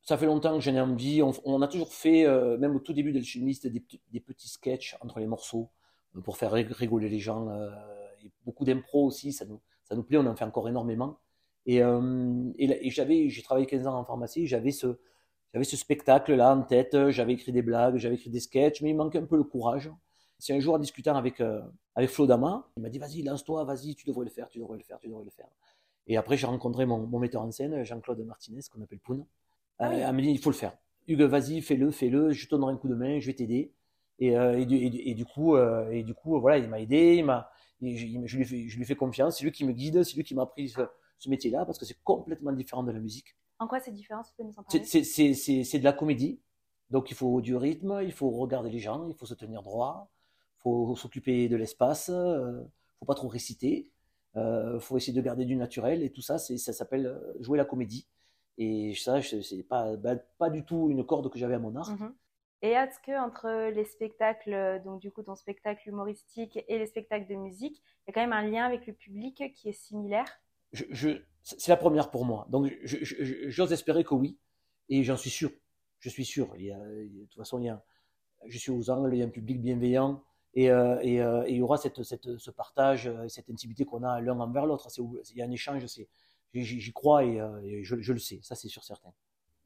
Ça 0.03 0.17
fait 0.17 0.27
longtemps 0.27 0.55
que 0.55 0.61
j'en 0.65 0.75
ai 0.75 0.81
envie. 0.81 1.23
On, 1.23 1.33
on 1.45 1.61
a 1.63 1.69
toujours 1.69 1.93
fait, 1.93 2.25
euh, 2.27 2.57
même 2.59 2.75
au 2.77 2.79
tout 2.81 2.93
début 2.93 3.11
de 3.13 3.17
l'alchimiste, 3.19 3.67
des, 3.67 3.85
des 4.11 4.21
petits 4.21 4.49
sketchs 4.49 4.97
entre 5.01 5.21
les 5.21 5.27
morceaux 5.27 5.71
euh, 6.17 6.21
pour 6.21 6.37
faire 6.39 6.53
rig- 6.53 6.73
rigoler 6.73 7.09
les 7.09 7.19
gens. 7.19 7.49
euh, 7.51 7.71
beaucoup 8.45 8.65
d'impro 8.65 9.05
aussi, 9.07 9.33
ça 9.33 9.45
nous, 9.45 10.03
plaît, 10.03 10.19
on 10.19 10.27
en 10.27 10.35
fait 10.35 10.45
encore 10.45 10.69
énormément. 10.69 11.19
Et, 11.67 11.81
j'avais, 12.91 13.29
j'ai 13.29 13.43
travaillé 13.43 13.67
15 13.67 13.87
ans 13.87 13.95
en 13.99 14.05
pharmacie, 14.05 14.47
j'avais 14.47 14.71
ce, 14.73 14.97
spectacle-là 15.63 16.57
en 16.57 16.63
tête, 16.63 17.11
j'avais 17.11 17.35
écrit 17.35 17.53
des 17.53 17.63
blagues, 17.63 17.97
j'avais 17.99 18.15
écrit 18.17 18.31
des 18.31 18.41
sketchs, 18.41 18.81
mais 18.83 18.91
il 18.91 18.97
manquait 18.97 19.19
un 19.19 19.27
peu 19.27 19.37
le 19.37 19.45
courage. 19.45 19.91
C'est 20.39 20.55
un 20.55 20.61
jour 20.61 20.75
en 20.75 20.79
discutant 20.79 21.15
avec, 21.17 21.43
avec 21.95 22.11
Flo 22.11 22.27
Dama, 22.27 22.67
il 22.77 22.83
m'a 22.83 22.89
dit 22.89 22.99
vas-y, 22.99 23.23
lance-toi, 23.23 23.65
vas-y, 23.65 23.95
tu 23.95 24.07
devrais 24.07 24.25
le 24.25 24.31
faire, 24.31 24.49
tu 24.49 24.59
devrais 24.59 24.79
le 24.79 24.85
faire, 24.85 24.99
tu 24.99 25.09
devrais 25.09 25.25
le 25.25 25.31
faire. 25.31 25.49
Et 26.07 26.17
après, 26.17 26.37
j'ai 26.37 26.47
rencontré 26.47 26.87
mon, 26.87 27.07
mon 27.07 27.19
metteur 27.19 27.43
en 27.43 27.51
scène, 27.51 27.85
Jean-Claude 27.85 28.21
Martinez, 28.21 28.63
qu'on 28.73 28.81
appelle 28.83 29.01
Poun. 29.01 29.27
Ah 29.79 29.91
oui. 29.91 29.97
Elle 30.01 30.15
m'a 30.15 30.23
dit 30.23 30.31
il 30.31 30.39
faut 30.39 30.51
le 30.51 30.57
faire. 30.57 30.77
Hugues, 31.07 31.23
vas-y, 31.23 31.61
fais-le, 31.63 31.91
fais-le, 31.91 32.33
je 32.33 32.47
te 32.47 32.51
donnerai 32.55 32.73
un 32.73 32.77
coup 32.77 32.89
de 32.89 32.95
main, 32.95 33.19
je 33.21 33.27
vais 33.27 33.35
t'aider. 33.35 33.73
Et, 34.19 34.37
euh, 34.37 34.59
et, 34.59 34.67
du, 34.67 34.77
et, 34.77 34.91
du- 34.91 34.99
et 34.99 35.15
du 35.15 35.25
coup, 35.25 35.55
euh, 35.57 35.89
et 35.91 36.03
du 36.03 36.13
coup, 36.15 36.39
voilà, 36.41 36.59
il 36.59 36.69
m'a 36.69 36.81
aidé, 36.81 37.15
il 37.17 37.25
m'a, 37.25 37.51
je, 37.81 37.87
il- 37.87 38.27
je 38.27 38.37
lui 38.37 38.43
ai 38.43 38.47
fait, 38.47 38.69
je 38.69 38.79
lui 38.79 38.97
confiance, 38.97 39.39
c'est 39.39 39.45
lui 39.45 39.53
qui 39.53 39.65
me 39.65 39.73
guide, 39.73 40.03
c'est 40.03 40.17
lui 40.17 40.25
qui 40.25 40.35
m'a 40.35 40.43
appris 40.43 40.69
ce, 40.69 40.81
ce 41.19 41.31
métier-là, 41.31 41.65
parce 41.65 41.79
que 41.79 41.85
c'est 41.85 41.97
complètement 42.03 42.53
différent 42.53 42.83
de 42.83 42.91
la 42.91 42.99
musique. 42.99 43.37
En 43.61 43.69
quoi 43.69 43.79
c'est 43.81 43.93
différent 43.93 44.23
Tu 44.23 44.33
peux 44.37 44.43
nous 44.43 44.51
en 44.59 44.65
C'est- 44.69 45.03
parler 45.05 45.35
C'est 45.35 45.79
de 45.79 45.85
la 45.85 45.93
comédie, 45.93 46.41
donc 46.91 47.11
il 47.11 47.15
faut 47.17 47.41
du 47.41 47.55
rythme, 47.57 48.01
il 48.03 48.13
faut 48.13 48.31
regarder 48.31 48.71
les 48.71 48.81
gens, 48.81 49.07
il 49.09 49.15
faut 49.15 49.27
se 49.27 49.35
tenir 49.35 49.63
droit, 49.63 50.11
il 50.59 50.63
faut 50.63 50.97
s'occuper 50.97 51.49
de 51.49 51.57
l'espace, 51.57 52.11
euh, 52.13 52.61
faut 52.99 53.07
pas 53.07 53.15
trop 53.15 53.29
réciter, 53.29 53.93
euh, 54.37 54.81
faut 54.81 54.97
essayer 54.97 55.13
de 55.13 55.23
garder 55.23 55.45
du 55.45 55.55
naturel, 55.57 56.03
et 56.03 56.11
tout 56.11 56.23
ça, 56.23 56.39
ça 56.39 56.73
s'appelle 56.73 57.17
jouer 57.41 57.57
la 57.57 57.65
comédie. 57.65 58.07
Et 58.59 58.95
ça, 58.95 59.23
c'est 59.23 59.63
pas, 59.63 59.97
bah, 59.97 60.17
pas 60.37 60.51
du 60.51 60.65
tout 60.65 60.91
une 60.91 61.07
corde 61.07 61.31
que 61.31 61.39
j'avais 61.39 61.55
à 61.55 61.59
mon 61.61 61.75
arc. 61.77 61.99
Mhm. 61.99 62.15
Et 62.61 62.71
est-ce 62.71 62.99
que 62.99 63.17
entre 63.17 63.71
les 63.71 63.85
spectacles, 63.85 64.53
euh, 64.53 64.79
donc 64.81 65.01
du 65.01 65.13
coup 65.13 65.23
ton 65.23 65.37
spectacle 65.37 65.89
humoristique 65.89 66.59
et 66.67 66.77
les 66.79 66.87
spectacles 66.87 67.29
de 67.29 67.37
musique, 67.37 67.81
il 67.81 68.09
y 68.09 68.11
a 68.11 68.13
quand 68.13 68.21
même 68.21 68.33
un 68.33 68.43
lien 68.43 68.65
avec 68.65 68.85
le 68.89 68.93
public 68.95 69.53
qui 69.55 69.69
est 69.69 69.73
similaire? 69.73 70.27
Je, 70.73 70.85
je- 70.91 71.23
c'est 71.43 71.69
la 71.71 71.77
première 71.77 72.11
pour 72.11 72.25
moi. 72.25 72.47
Donc, 72.51 72.71
j'ose 72.83 73.73
espérer 73.73 74.03
que 74.05 74.15
oui. 74.15 74.37
Et 74.89 75.05
j'en 75.05 75.17
suis 75.17 75.31
sûr. 75.31 75.51
Je 76.01 76.09
suis 76.11 76.25
sûr. 76.25 76.53
Il 76.57 76.65
y 76.65 76.73
a, 76.73 76.79
de 76.79 77.25
toute 77.27 77.37
façon, 77.37 77.59
il 77.61 77.67
y 77.67 77.69
a, 77.69 77.83
je 78.47 78.59
suis 78.59 78.71
aux 78.73 78.91
angles, 78.91 79.15
il 79.15 79.19
y 79.19 79.23
a 79.23 79.27
un 79.27 79.31
public 79.31 79.61
bienveillant. 79.61 80.23
Et, 80.55 80.71
euh, 80.71 80.99
et, 81.03 81.23
euh, 81.23 81.45
et 81.47 81.53
il 81.53 81.57
y 81.59 81.63
aura 81.63 81.77
cette, 81.77 82.03
cette, 82.03 82.37
ce 82.39 82.51
partage, 82.51 83.11
cette 83.29 83.49
intimité 83.51 83.85
qu'on 83.85 84.03
a 84.03 84.21
l'un 84.21 84.39
envers 84.41 84.67
l'autre. 84.67 84.89
Il 85.31 85.37
y 85.37 85.43
a 85.43 85.45
un 85.45 85.51
échange, 85.51 85.87
c'est- 85.87 86.09
j'y 86.55 86.93
crois 86.93 87.25
et, 87.25 87.41
euh, 87.41 87.61
et 87.65 87.85
je, 87.85 87.97
je 88.01 88.13
le 88.13 88.19
sais. 88.19 88.41
Ça, 88.43 88.55
c'est 88.55 88.69
sûr 88.69 88.85
certain. 88.85 89.13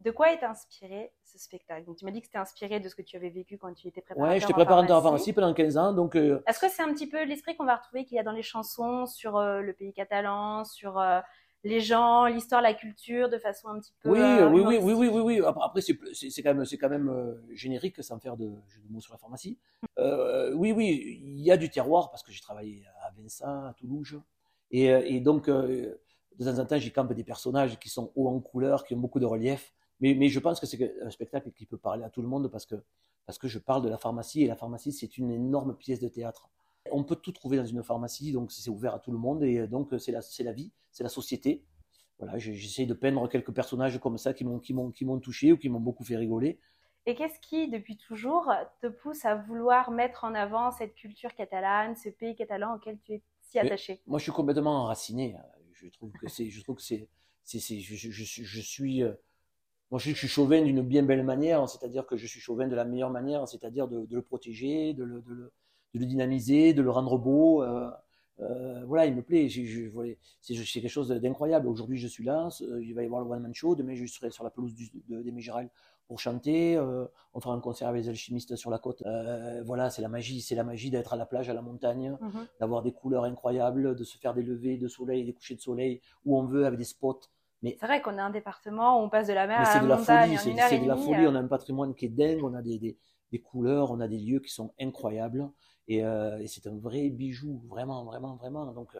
De 0.01 0.11
quoi 0.11 0.33
est 0.33 0.43
inspiré 0.43 1.12
ce 1.23 1.39
spectacle? 1.39 1.85
Donc, 1.87 1.97
tu 1.97 2.05
m'as 2.05 2.11
dit 2.11 2.21
que 2.21 2.27
c'était 2.27 2.39
inspiré 2.39 2.81
de 2.81 2.89
ce 2.89 2.95
que 2.97 3.03
tu 3.03 3.17
avais 3.17 3.31
vécu 3.31 3.57
quand 3.57 3.73
tu 3.73 3.87
étais 3.87 4.01
préparateur. 4.01 4.35
Ouais, 4.35 4.41
j'étais 4.41 4.53
préparateur 4.53 4.97
en 4.97 5.03
pharmacie 5.03 5.33
pendant 5.33 5.55
15 5.55 5.77
ans. 5.77 5.93
Donc, 5.93 6.17
euh, 6.17 6.43
Est-ce 6.49 6.59
que 6.59 6.69
c'est 6.69 6.83
un 6.83 6.93
petit 6.93 7.07
peu 7.09 7.23
l'esprit 7.23 7.55
qu'on 7.55 7.65
va 7.65 7.77
retrouver 7.77 8.05
qu'il 8.05 8.17
y 8.17 8.19
a 8.19 8.25
dans 8.25 8.33
les 8.33 8.43
chansons 8.43 9.07
sur 9.07 9.37
euh, 9.37 9.61
le 9.61 9.73
pays 9.73 9.93
catalan, 9.93 10.65
sur 10.65 10.99
euh, 10.99 11.21
les 11.62 11.79
gens, 11.79 12.27
l'histoire, 12.27 12.62
la 12.62 12.75
culture, 12.75 13.29
de 13.29 13.39
façon 13.39 13.69
un 13.69 13.79
petit 13.79 13.95
peu. 14.03 14.11
oui, 14.11 14.19
oui, 14.19 14.61
oui, 14.67 14.79
oui, 14.83 14.93
oui, 14.93 15.09
oui, 15.09 15.39
oui. 15.39 15.47
Après, 15.62 15.81
c'est 15.81 15.95
quand 16.43 16.55
même, 16.55 16.65
c'est 16.65 16.79
quand 16.79 16.89
même 16.89 17.41
générique 17.53 18.03
sans 18.03 18.19
faire 18.19 18.37
de 18.37 18.51
jeu 18.67 18.81
de 18.85 18.93
mots 18.93 19.01
sur 19.01 19.12
la 19.12 19.19
pharmacie. 19.19 19.57
Oui, 20.55 20.73
oui, 20.73 21.21
il 21.23 21.41
y 21.43 21.53
a 21.53 21.57
du 21.57 21.71
terroir 21.71 22.11
parce 22.11 22.25
que 22.25 22.33
j'ai 22.33 22.41
travaillé 22.41 22.83
à 23.03 23.12
Vincent, 23.12 23.67
à 23.67 23.73
Toulouse. 23.79 24.21
Et, 24.73 24.87
et 24.87 25.21
donc, 25.21 25.49
de 26.39 26.45
temps 26.45 26.59
en 26.59 26.67
temps, 26.67 26.79
j'y 26.79 26.93
campe 26.93 27.12
des 27.12 27.25
personnages 27.25 27.79
qui 27.79 27.89
sont 27.89 28.12
hauts 28.17 28.29
en 28.29 28.41
couleur, 28.41 28.85
qui 28.85 28.95
ont 28.95 28.99
beaucoup 28.99 29.21
de 29.21 29.27
relief. 29.27 29.73
Mais, 30.01 30.15
mais 30.15 30.29
je 30.29 30.41
pense 30.41 30.59
que 30.61 30.67
c'est 30.67 30.95
un 31.03 31.11
spectacle 31.11 31.53
qui 31.53 31.67
peut 31.67 31.79
parler 31.79 32.05
à 32.05 32.11
tout 32.11 32.23
le 32.23 32.29
monde 32.29 32.49
parce 32.49 32.67
que, 32.67 32.75
parce 33.27 33.39
que 33.39 33.49
je 33.49 33.59
parle 33.59 33.83
de 33.83 33.89
la 33.89 33.99
pharmacie 33.99 34.43
et 34.43 34.47
la 34.47 34.57
pharmacie, 34.57 34.93
c'est 34.93 35.17
une 35.19 35.31
énorme 35.31 35.77
pièce 35.77 36.01
de 36.01 36.09
théâtre. 36.09 36.49
On 36.91 37.05
peut 37.05 37.15
tout 37.17 37.31
trouver 37.33 37.57
dans 37.59 37.67
une 37.67 37.83
pharmacie, 37.85 38.33
donc 38.33 38.51
c'est 38.51 38.69
ouvert 38.69 38.95
à 38.95 38.99
tout 38.99 39.12
le 39.12 39.19
monde 39.19 39.45
et 39.45 39.69
donc 39.69 39.91
c'est 39.99 40.11
la, 40.11 40.21
c'est 40.21 40.43
la 40.43 40.53
vie, 40.53 40.73
c'est 40.91 41.05
la 41.05 41.09
société. 41.09 41.65
Voilà, 42.19 42.39
j'essaie 42.39 42.87
de 42.87 42.95
peindre 42.95 43.29
quelques 43.29 43.53
personnages 43.53 43.99
comme 44.01 44.19
ça 44.19 44.35
qui 44.35 44.45
m'ont, 44.45 44.59
qui 44.59 44.75
m'ont, 44.75 44.91
qui 44.91 45.05
m'ont 45.05 45.19
touché 45.21 45.53
ou 45.53 45.57
qui 45.57 45.69
m'ont 45.69 45.81
beaucoup 45.81 46.05
fait 46.05 46.17
rigoler. 46.17 46.59
Et 47.07 47.17
qu'est-ce 47.17 47.41
qui, 47.41 47.69
depuis 47.69 47.97
toujours, 47.97 48.53
te 48.81 48.87
pousse 48.87 49.25
à 49.25 49.35
vouloir 49.35 49.91
mettre 49.91 50.25
en 50.25 50.35
avant 50.35 50.71
cette 50.71 50.95
culture 50.95 51.35
catalane, 51.35 51.97
ce 51.97 52.09
pays 52.09 52.37
catalan 52.37 52.77
auquel 52.77 52.99
tu 53.05 53.15
es 53.15 53.23
si 53.41 53.59
Mais- 53.59 53.67
attaché? 53.67 54.03
Moi, 54.07 54.19
je 54.19 54.23
suis 54.25 54.33
complètement 54.33 54.83
enraciné. 54.83 55.37
Je 55.83 55.89
trouve 55.91 56.12
que 56.12 56.29
c'est, 56.29 56.49
je 56.51 56.62
trouve 56.62 56.77
que 56.77 56.83
c'est, 56.83 57.09
c'est, 57.45 57.59
c'est- 57.61 57.81
je, 57.81 57.97
je, 58.11 58.43
je 58.45 58.61
suis, 58.61 59.03
euh, 59.03 59.12
moi, 59.91 59.99
je, 60.01 60.12
suis 60.12 60.29
chauvin 60.29 60.62
d'une 60.62 60.83
bien 60.83 61.03
belle 61.03 61.25
manière, 61.25 61.69
c'est-à-dire 61.69 62.07
que 62.07 62.17
je 62.17 62.27
suis 62.27 62.41
chauvin 62.41 62.67
de 62.69 62.75
la 62.75 62.85
meilleure 62.85 63.11
manière, 63.11 63.47
c'est-à-dire 63.49 63.89
de, 63.89 64.07
le 64.11 64.23
protéger, 64.23 64.95
de 64.95 65.05
le, 65.05 65.21
de 65.23 65.33
le, 65.35 65.53
de 65.95 66.01
le 66.01 66.07
dynamiser, 66.07 66.73
de 66.75 66.83
le 66.83 66.91
rendre 66.91 67.19
beau. 67.19 67.62
euh, 67.62 67.91
euh, 68.41 68.85
voilà, 68.87 69.07
il 69.07 69.15
me 69.15 69.23
plaît. 69.23 69.49
C'est, 69.51 70.55
c'est 70.55 70.81
quelque 70.81 70.89
chose 70.89 71.09
d'incroyable. 71.09 71.69
Aujourd'hui, 71.69 71.99
je 71.99 72.09
suis 72.09 72.25
là. 72.25 72.49
Il 72.81 72.95
va 72.95 73.03
y 73.03 73.07
avoir 73.07 73.23
le 73.23 73.31
One 73.31 73.43
Man 73.43 73.55
Show. 73.55 73.75
Demain, 73.77 73.95
je 73.95 74.07
serai 74.07 74.31
sur 74.31 74.45
la 74.45 74.51
pelouse 74.51 74.75
de, 75.09 75.23
d'Aimé 75.23 75.41
Gérald 75.43 75.69
pour 76.06 76.21
chanter. 76.21 76.76
euh, 76.76 77.06
on 77.35 77.40
fera 77.40 77.54
un 77.54 77.61
concert 77.61 77.88
avec 77.88 78.02
les 78.02 78.09
alchimistes 78.09 78.56
sur 78.56 78.71
la 78.71 78.78
côte. 78.78 79.02
Euh, 79.06 79.62
voilà, 79.64 79.90
c'est 79.90 80.02
la 80.02 80.09
magie. 80.09 80.40
C'est 80.42 80.54
la 80.54 80.64
magie 80.64 80.90
d'être 80.90 81.12
à 81.14 81.16
la 81.16 81.26
plage, 81.26 81.49
à 81.49 81.54
la 81.54 81.62
montagne 81.62 82.16
Mhm. 82.21 82.47
d'avoir 82.61 82.82
des 82.82 82.92
couleurs 82.92 83.25
incroyables, 83.25 83.94
de 83.97 84.04
se 84.04 84.18
faire 84.18 84.35
des 84.35 84.42
levées 84.42 84.76
de 84.78 84.88
soleil, 84.88 85.25
des 85.25 85.32
couchers 85.32 85.54
de 85.56 85.61
soleil 85.61 86.00
où 86.25 86.38
on 86.38 86.44
veut 86.44 86.66
avec 86.66 86.78
des 86.78 86.85
spots. 86.85 87.21
Mais, 87.62 87.76
C'est 87.78 87.87
vrai 87.87 88.02
qu'on 88.02 88.18
a 88.18 88.23
un 88.25 88.30
département 88.30 89.00
où 89.00 89.04
on 89.04 89.09
passe 89.09 89.28
de 89.28 89.32
la 89.35 89.47
mer 89.47 89.61
à 89.61 89.75
la 89.76 89.80
de 89.82 89.87
la 89.87 89.97
montagne 89.97 90.37
folie, 90.37 90.38
c'est 90.38 90.61
heure 90.61 90.68
c'est 90.68 90.76
et 90.76 90.80
de 90.82 90.88
la 90.88 90.97
folie. 90.97 91.26
On 91.28 91.35
a 91.35 91.38
un 91.38 91.47
patrimoine 91.47 91.94
qui 91.94 92.06
est 92.06 92.09
dingue, 92.09 92.42
on 92.42 92.54
a 92.54 92.62
des, 92.62 92.78
des, 92.78 92.99
des 93.30 93.40
couleurs, 93.40 93.90
on 93.92 94.00
a 94.00 94.09
des 94.09 94.18
lieux 94.18 94.40
qui 94.40 94.50
sont 94.50 94.75
incroyables 94.80 95.49
et, 95.87 96.04
euh, 96.04 96.38
et 96.38 96.47
c'est 96.49 96.66
un 96.66 96.76
vrai 96.76 97.09
bijou, 97.11 97.62
vraiment, 97.68 98.04
vraiment, 98.04 98.35
vraiment. 98.37 98.66
Donc, 98.73 98.90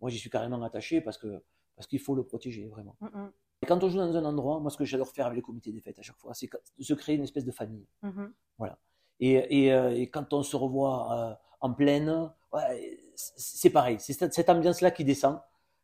moi, 0.00 0.08
j'y 0.10 0.18
suis 0.18 0.30
carrément 0.30 0.62
attaché 0.62 1.00
parce 1.00 1.18
que 1.18 1.42
parce 1.74 1.86
qu'il 1.88 1.98
faut 2.00 2.14
le 2.14 2.22
protéger, 2.24 2.68
vraiment. 2.68 2.96
Mhm, 3.00 3.32
Et 3.62 3.66
quand 3.66 3.82
on 3.84 3.88
joue 3.88 3.98
dans 3.98 4.16
un 4.16 4.24
endroit, 4.24 4.58
moi, 4.60 4.70
ce 4.70 4.76
que 4.76 4.84
j'adore 4.84 5.08
faire 5.08 5.26
avec 5.26 5.36
les 5.36 5.42
comités 5.42 5.70
des 5.72 5.80
fêtes 5.80 5.98
à 5.98 6.02
chaque 6.02 6.16
fois, 6.18 6.34
c'est 6.34 6.48
de 6.78 6.82
se 6.84 6.94
créer 6.94 7.14
une 7.16 7.22
espèce 7.22 7.44
de 7.44 7.52
famille. 7.52 7.86
mhm. 8.02 8.32
Et, 9.20 9.66
et, 9.66 9.72
euh, 9.72 9.94
et 9.94 10.08
quand 10.10 10.32
on 10.32 10.42
se 10.42 10.56
revoit 10.56 11.12
euh, 11.12 11.34
en 11.60 11.72
pleine, 11.72 12.32
ouais, 12.52 12.98
c'est 13.14 13.70
pareil. 13.70 13.96
C'est 14.00 14.14
cette, 14.14 14.34
cette 14.34 14.48
ambiance-là 14.50 14.90
qui 14.90 15.04
descend. 15.04 15.38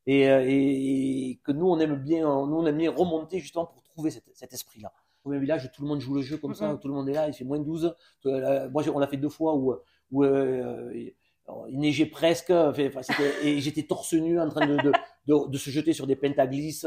Et, 0.06 0.28
euh, 0.28 0.44
et, 0.44 1.38
que 1.44 1.52
nous, 1.52 1.68
on 1.68 1.78
aime 1.78 1.94
bien, 1.96 2.22
nous, 2.46 2.56
on 2.56 2.66
aime 2.66 2.78
bien 2.78 2.90
remonter 2.90 3.38
justement 3.38 3.66
pour 3.66 3.80
trouver 3.84 4.10
cet, 4.10 4.24
cet 4.34 4.52
esprit-là. 4.52 4.92
Au 5.24 5.28
même 5.30 5.40
village, 5.40 5.70
tout 5.72 5.82
le 5.82 5.88
monde 5.88 6.00
joue 6.00 6.14
le 6.14 6.22
jeu 6.22 6.38
comme 6.38 6.54
ça, 6.54 6.72
Mhm. 6.72 6.78
tout 6.80 6.88
le 6.88 6.94
monde 6.94 7.08
est 7.10 7.12
là, 7.12 7.28
il 7.28 7.32
fait 7.34 7.44
moins 7.44 7.60
12. 7.60 7.94
Euh, 8.26 8.68
Moi, 8.70 8.82
on 8.92 8.98
l'a 8.98 9.06
fait 9.06 9.18
deux 9.18 9.28
fois 9.28 9.54
où, 9.54 9.76
où 10.10 10.24
euh, 10.24 10.92
il 11.68 11.78
neigeait 11.78 12.06
presque, 12.06 12.50
enfin, 12.50 13.00
et 13.42 13.60
j'étais 13.60 13.84
torse 13.84 14.14
nu 14.14 14.40
en 14.40 14.48
train 14.48 14.66
de, 14.66 14.76
de, 14.78 14.92
de, 15.26 15.48
de 15.48 15.58
se 15.58 15.70
jeter 15.70 15.92
sur 15.92 16.08
des 16.08 16.16
pentaglisses. 16.16 16.86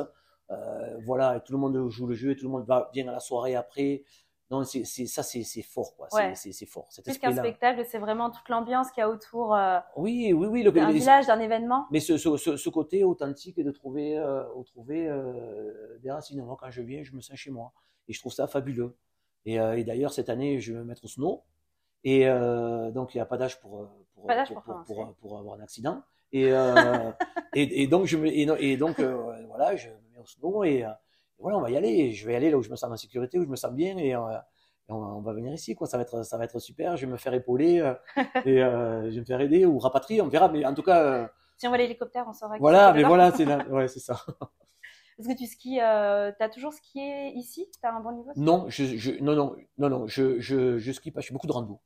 Euh, 0.52 0.98
voilà, 1.06 1.38
et 1.38 1.42
tout 1.42 1.54
le 1.54 1.60
monde 1.60 1.90
joue 1.90 2.08
le 2.08 2.14
jeu 2.14 2.32
et 2.32 2.36
tout 2.36 2.46
le 2.46 2.52
monde 2.52 2.66
va 2.66 2.90
bien 2.94 3.08
à 3.08 3.12
la 3.12 3.20
soirée 3.20 3.56
après. 3.56 4.04
Non, 4.50 4.66
c'est 4.66 4.84
ça, 4.84 5.24
c'est 5.24 5.62
fort, 5.62 5.96
quoi. 5.96 6.08
C'est- 6.12 6.18
Ouais. 6.18 6.36
C'est 6.36 6.52
c'est 6.52 6.66
fort. 6.66 6.86
Cet 6.90 7.06
Plus 7.06 7.18
qu'un 7.18 7.34
spectacle, 7.34 7.86
c'est 7.88 8.00
vraiment 8.00 8.30
toute 8.30 8.50
l'ambiance 8.50 8.92
qu'il 8.92 9.00
y 9.00 9.04
a 9.04 9.10
autour 9.10 9.56
euh, 9.56 9.80
Oui, 9.96 10.34
oui, 10.34 10.48
oui. 10.48 10.62
Le, 10.62 10.74
d'un 10.74 10.92
village, 10.92 11.28
d'un 11.28 11.40
événement. 11.40 11.88
mais 11.90 12.02
ce, 12.02 12.18
ce, 12.18 12.36
ce, 12.36 12.58
ce 12.58 12.70
côté 12.70 13.06
authentique 13.06 13.64
de 13.64 13.72
trouver, 13.72 14.18
euh, 14.18 14.44
trouver 14.66 15.08
euh, 15.08 15.98
des 16.00 16.12
racines. 16.12 16.44
Moi, 16.44 16.58
quand 16.60 16.70
je 16.70 16.82
viens, 16.82 17.02
je 17.02 17.14
me 17.14 17.22
sens 17.22 17.38
chez 17.38 17.50
moi. 17.50 17.72
Et 18.10 18.14
je 18.14 18.20
trouve 18.20 18.34
ça 18.34 18.46
fabuleux. 18.46 18.94
Et, 19.46 19.56
et 19.56 19.84
d'ailleurs, 19.86 20.12
cette 20.12 20.30
année, 20.30 20.60
je 20.60 20.74
vais 20.74 20.80
me 20.80 20.84
mettre 20.84 21.06
au 21.06 21.08
snow. 21.08 21.44
Et 22.04 22.26
donc, 22.26 23.16
il 23.16 23.18
n'y 23.18 23.22
a 23.22 23.26
pas 23.26 23.38
d'âge 23.38 23.60
pour, 23.62 23.88
pour, 24.14 25.16
pour, 25.22 25.38
avoir 25.40 25.58
un 25.58 25.64
accident. 25.64 26.04
Et, 26.34 26.50
et, 27.56 27.84
et 27.84 27.88
donc, 27.88 28.06
je 28.06 28.18
me, 28.18 28.28
et, 28.28 28.76
donc 28.76 29.00
voilà, 29.00 29.78
je 29.78 29.88
mets 30.22 30.24
au 30.24 30.26
snow 30.28 30.64
et, 30.64 30.80
et 30.80 30.86
voilà, 31.40 31.58
on 31.58 31.62
va 31.62 31.72
y 31.72 31.78
aller. 31.78 32.12
Je 32.12 32.28
vais 32.28 32.36
aller 32.36 32.52
là 32.52 32.58
où 32.58 32.64
je 32.64 32.70
me 32.70 32.76
sens 32.76 32.92
en 32.92 32.98
sécurité, 32.98 33.40
où 33.40 33.44
je 33.44 33.50
me 33.50 33.56
sens 33.56 33.72
bien. 33.74 33.98
Et, 33.98 34.16
euh, 34.16 34.20
on, 34.90 35.00
va- 35.00 35.08
on 35.18 35.22
va 35.22 35.34
venir 35.34 35.54
ici, 35.54 35.76
quoi. 35.76 35.88
Ça 35.88 35.98
va 35.98 36.04
être, 36.04 36.24
ça 36.24 36.38
va 36.38 36.46
être 36.46 36.60
super. 36.60 36.98
Je 36.98 37.06
vais 37.06 37.12
me 37.12 37.18
faire 37.18 37.34
épauler 37.34 37.80
euh, 37.80 37.94
et 38.46 38.62
euh, 38.64 39.04
je 39.10 39.16
vais 39.16 39.20
me 39.22 39.26
faire 39.26 39.42
aider 39.42 39.66
ou 39.66 39.80
rapatrier. 39.80 40.22
On 40.22 40.28
verra. 40.28 40.50
Mais 40.50 40.66
en 40.66 40.74
tout 40.74 40.84
cas, 40.84 41.32
Si 41.58 41.68
on 41.68 41.70
voit 41.70 41.78
l'hélicoptère, 41.78 42.26
on 42.28 42.34
saura 42.34 42.58
voilà, 42.60 42.88
c'est 42.88 42.94
mais 42.94 43.04
voilà, 43.04 43.32
c'est 43.32 43.46
là. 43.46 43.66
Ouais, 43.70 43.88
c'est 43.88 44.00
ça. 44.00 44.20
Est-ce 45.20 45.28
que 45.30 45.38
tu 45.38 45.46
skis 45.48 45.80
euh, 45.82 46.32
T'as 46.38 46.50
toujours 46.50 46.74
skié 46.74 47.28
ici? 47.38 47.70
T'as 47.82 47.92
un 47.92 48.00
bon 48.00 48.12
niveau 48.14 48.32
Non, 48.36 48.70
je, 48.70 48.84
je, 48.98 49.12
non, 49.22 49.36
non, 49.36 49.56
non, 49.78 49.90
non, 49.90 50.08
je, 50.08 50.40
je, 50.40 50.78
je 50.80 50.92
skie 50.92 51.12
pas. 51.12 51.22
Je 51.22 51.28
fais 51.28 51.34
beaucoup 51.34 51.48
de 51.48 51.52
rando. 51.52 51.80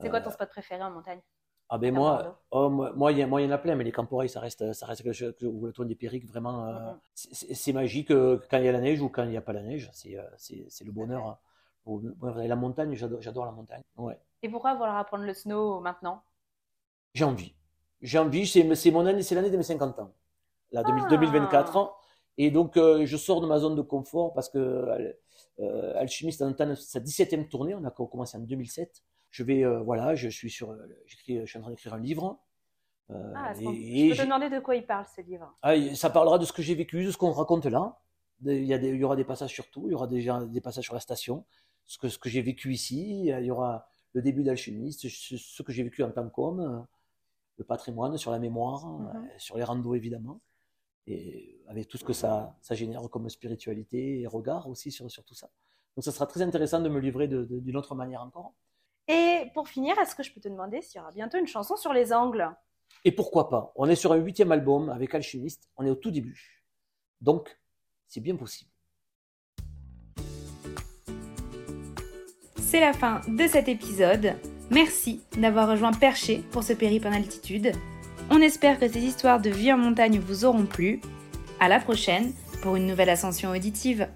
C'est 0.00 0.10
quoi 0.10 0.20
ton 0.20 0.30
spot 0.30 0.48
préféré 0.48 0.82
en 0.82 0.90
montagne? 0.90 1.20
Ah 1.68 1.78
ben 1.78 1.94
moi, 1.94 2.38
oh, 2.50 2.68
moi, 2.68 2.92
moi, 2.94 3.12
il 3.12 3.18
y, 3.18 3.22
a- 3.22 3.26
moi, 3.26 3.40
il 3.40 3.46
y 3.46 3.48
en 3.48 3.52
a 3.52 3.58
plein, 3.58 3.74
mais 3.76 3.84
les 3.84 3.92
camporeilles, 3.92 4.28
ça 4.28 4.40
reste, 4.40 4.72
ça 4.74 4.84
reste 4.84 5.02
quelque 5.02 5.14
chose, 5.14 5.34
ou 5.42 5.64
le 5.66 5.72
toit 5.72 5.86
des 5.86 5.94
Périques, 5.94 6.26
vraiment, 6.26 6.66
euh, 6.66 6.92
c'est- 7.14 7.72
magique 7.72 8.10
euh, 8.10 8.38
quand 8.50 8.58
il 8.58 8.64
y 8.64 8.68
a 8.68 8.72
la 8.72 8.80
neige 8.80 9.00
ou 9.00 9.08
quand 9.08 9.22
il 9.24 9.30
n'y 9.30 9.38
a 9.38 9.40
pas 9.40 9.54
la 9.54 9.62
neige. 9.62 9.88
C'est, 9.94 10.18
euh, 10.18 10.22
le 10.84 10.92
bonheur. 10.92 11.26
hein. 11.26 11.38
Bon, 11.86 12.00
La 12.36 12.56
montagne, 12.56 12.94
j'adore, 12.94 13.46
la 13.46 13.52
montagne. 13.52 13.82
Ouais. 13.96 14.18
Et 14.42 14.48
pourquoi 14.48 14.74
vouloir 14.74 14.96
apprendre 14.96 15.24
le 15.24 15.32
snow 15.34 15.80
maintenant? 15.80 16.22
J'ai 17.14 17.24
envie. 17.24 17.54
J'ai 18.02 18.18
envie. 18.18 18.46
C'est, 18.46 18.90
mon 18.90 19.06
année, 19.06 19.22
c'est 19.22 19.34
l'année 19.34 19.50
de 19.50 19.56
mes 19.56 19.62
50 19.62 19.98
ans. 19.98 20.12
Là, 20.72 20.82
2000 20.84 21.04
Ah. 21.06 21.08
2024 21.10 21.76
ans. 21.76 21.94
Et 22.38 22.50
donc, 22.50 22.74
je 22.76 23.16
sors 23.16 23.40
de 23.40 23.46
ma 23.46 23.58
zone 23.58 23.74
de 23.76 23.82
confort 23.82 24.32
parce 24.34 24.48
que 24.48 25.14
Alchimiste 25.96 26.42
entame 26.42 26.74
sa 26.76 27.00
17e 27.00 27.48
tournée. 27.48 27.74
On 27.74 27.84
a 27.84 27.90
commencé 27.90 28.36
en 28.36 28.40
2007. 28.40 29.02
Je 29.32 29.42
vais, 29.42 29.64
euh, 29.64 29.80
voilà, 29.80 30.14
je 30.14 30.28
suis 30.28 30.50
sur, 30.50 30.70
euh, 30.70 30.86
je 31.06 31.44
suis 31.46 31.58
en 31.58 31.62
train 31.62 31.70
d'écrire 31.70 31.94
un 31.94 31.98
livre. 31.98 32.38
Euh, 33.10 33.32
ah, 33.34 33.52
et- 33.60 34.10
Je 34.10 34.10
peux 34.10 34.16
te 34.16 34.22
demander 34.24 34.50
de 34.50 34.60
quoi 34.60 34.76
il 34.76 34.86
parle 34.86 35.06
ce 35.16 35.22
livre? 35.22 35.52
Ah, 35.62 35.72
ça 35.94 36.10
parlera 36.10 36.38
de 36.38 36.44
ce 36.44 36.52
que 36.52 36.60
j'ai 36.62 36.74
vécu, 36.74 37.04
de 37.04 37.10
ce 37.10 37.16
qu'on 37.16 37.32
raconte 37.32 37.64
là. 37.66 37.98
Il 38.44 38.64
y, 38.64 38.74
a 38.74 38.78
des- 38.78 38.90
il 38.90 38.96
y 38.96 39.04
aura 39.04 39.16
des 39.16 39.24
passages 39.24 39.52
sur 39.52 39.70
tout. 39.70 39.84
Il 39.88 39.92
y 39.92 39.94
aura 39.94 40.06
déjà 40.06 40.44
des 40.44 40.60
passages 40.60 40.84
sur 40.84 40.94
la 40.94 41.00
station, 41.00 41.44
ce 41.84 41.96
que, 41.96 42.08
ce 42.08 42.18
que 42.18 42.28
j'ai 42.28 42.42
vécu 42.42 42.72
ici. 42.74 43.24
Il 43.26 43.44
y 43.44 43.50
aura 43.50 43.88
le 44.12 44.20
début 44.20 44.42
d'Alchimiste, 44.42 45.08
ce, 45.08 45.36
ce 45.38 45.62
que 45.62 45.72
j'ai 45.72 45.82
vécu 45.82 46.02
en 46.02 46.10
tant 46.10 46.28
qu'homme, 46.28 46.86
le 47.56 47.64
patrimoine, 47.64 48.18
sur 48.18 48.32
la 48.32 48.38
mémoire, 48.38 48.86
Mhm. 48.86 49.28
sur 49.38 49.56
les 49.56 49.64
randos 49.64 49.94
évidemment. 49.94 50.40
Et 51.06 51.58
avec 51.68 51.88
tout 51.88 51.96
ce 51.96 52.04
que 52.04 52.12
ça, 52.12 52.54
ça 52.60 52.74
génère 52.74 53.02
comme 53.08 53.28
spiritualité 53.30 54.20
et 54.20 54.26
regard 54.26 54.68
aussi 54.68 54.90
sur, 54.92 55.10
sur 55.10 55.24
tout 55.24 55.34
ça. 55.34 55.48
Donc 55.96 56.04
ça 56.04 56.12
sera 56.12 56.26
très 56.26 56.42
intéressant 56.42 56.80
de 56.80 56.88
me 56.90 57.00
livrer 57.00 57.28
d'une 57.28 57.76
autre 57.76 57.94
manière 57.94 58.22
encore. 58.22 58.52
Et 59.08 59.50
pour 59.54 59.68
finir, 59.68 59.98
est-ce 59.98 60.14
que 60.14 60.22
je 60.22 60.32
peux 60.32 60.40
te 60.40 60.48
demander 60.48 60.80
s'il 60.80 60.98
y 60.98 61.02
aura 61.02 61.12
bientôt 61.12 61.38
une 61.38 61.46
chanson 61.46 61.76
sur 61.76 61.92
les 61.92 62.12
angles? 62.12 62.48
Et 63.04 63.12
pourquoi 63.12 63.48
pas? 63.48 63.72
On 63.74 63.88
est 63.88 63.96
sur 63.96 64.12
un 64.12 64.16
huitième 64.16 64.52
album 64.52 64.88
avec 64.90 65.14
Alchimiste, 65.14 65.68
on 65.76 65.84
est 65.84 65.90
au 65.90 65.96
tout 65.96 66.10
début. 66.10 66.64
Donc, 67.20 67.58
c'est 68.06 68.20
bien 68.20 68.36
possible. 68.36 68.70
C'est 72.56 72.80
la 72.80 72.92
fin 72.92 73.20
de 73.28 73.46
cet 73.46 73.68
épisode. 73.68 74.34
Merci 74.70 75.20
d'avoir 75.36 75.68
rejoint 75.68 75.92
Perché 75.92 76.38
pour 76.52 76.62
ce 76.62 76.72
périple 76.72 77.08
en 77.08 77.12
altitude. 77.12 77.72
On 78.30 78.40
espère 78.40 78.78
que 78.78 78.88
ces 78.88 79.00
histoires 79.00 79.40
de 79.40 79.50
vie 79.50 79.72
en 79.72 79.78
montagne 79.78 80.18
vous 80.18 80.44
auront 80.44 80.64
plu. 80.64 81.00
À 81.60 81.68
la 81.68 81.80
prochaine 81.80 82.32
pour 82.62 82.76
une 82.76 82.86
nouvelle 82.86 83.10
ascension 83.10 83.50
auditive. 83.50 84.08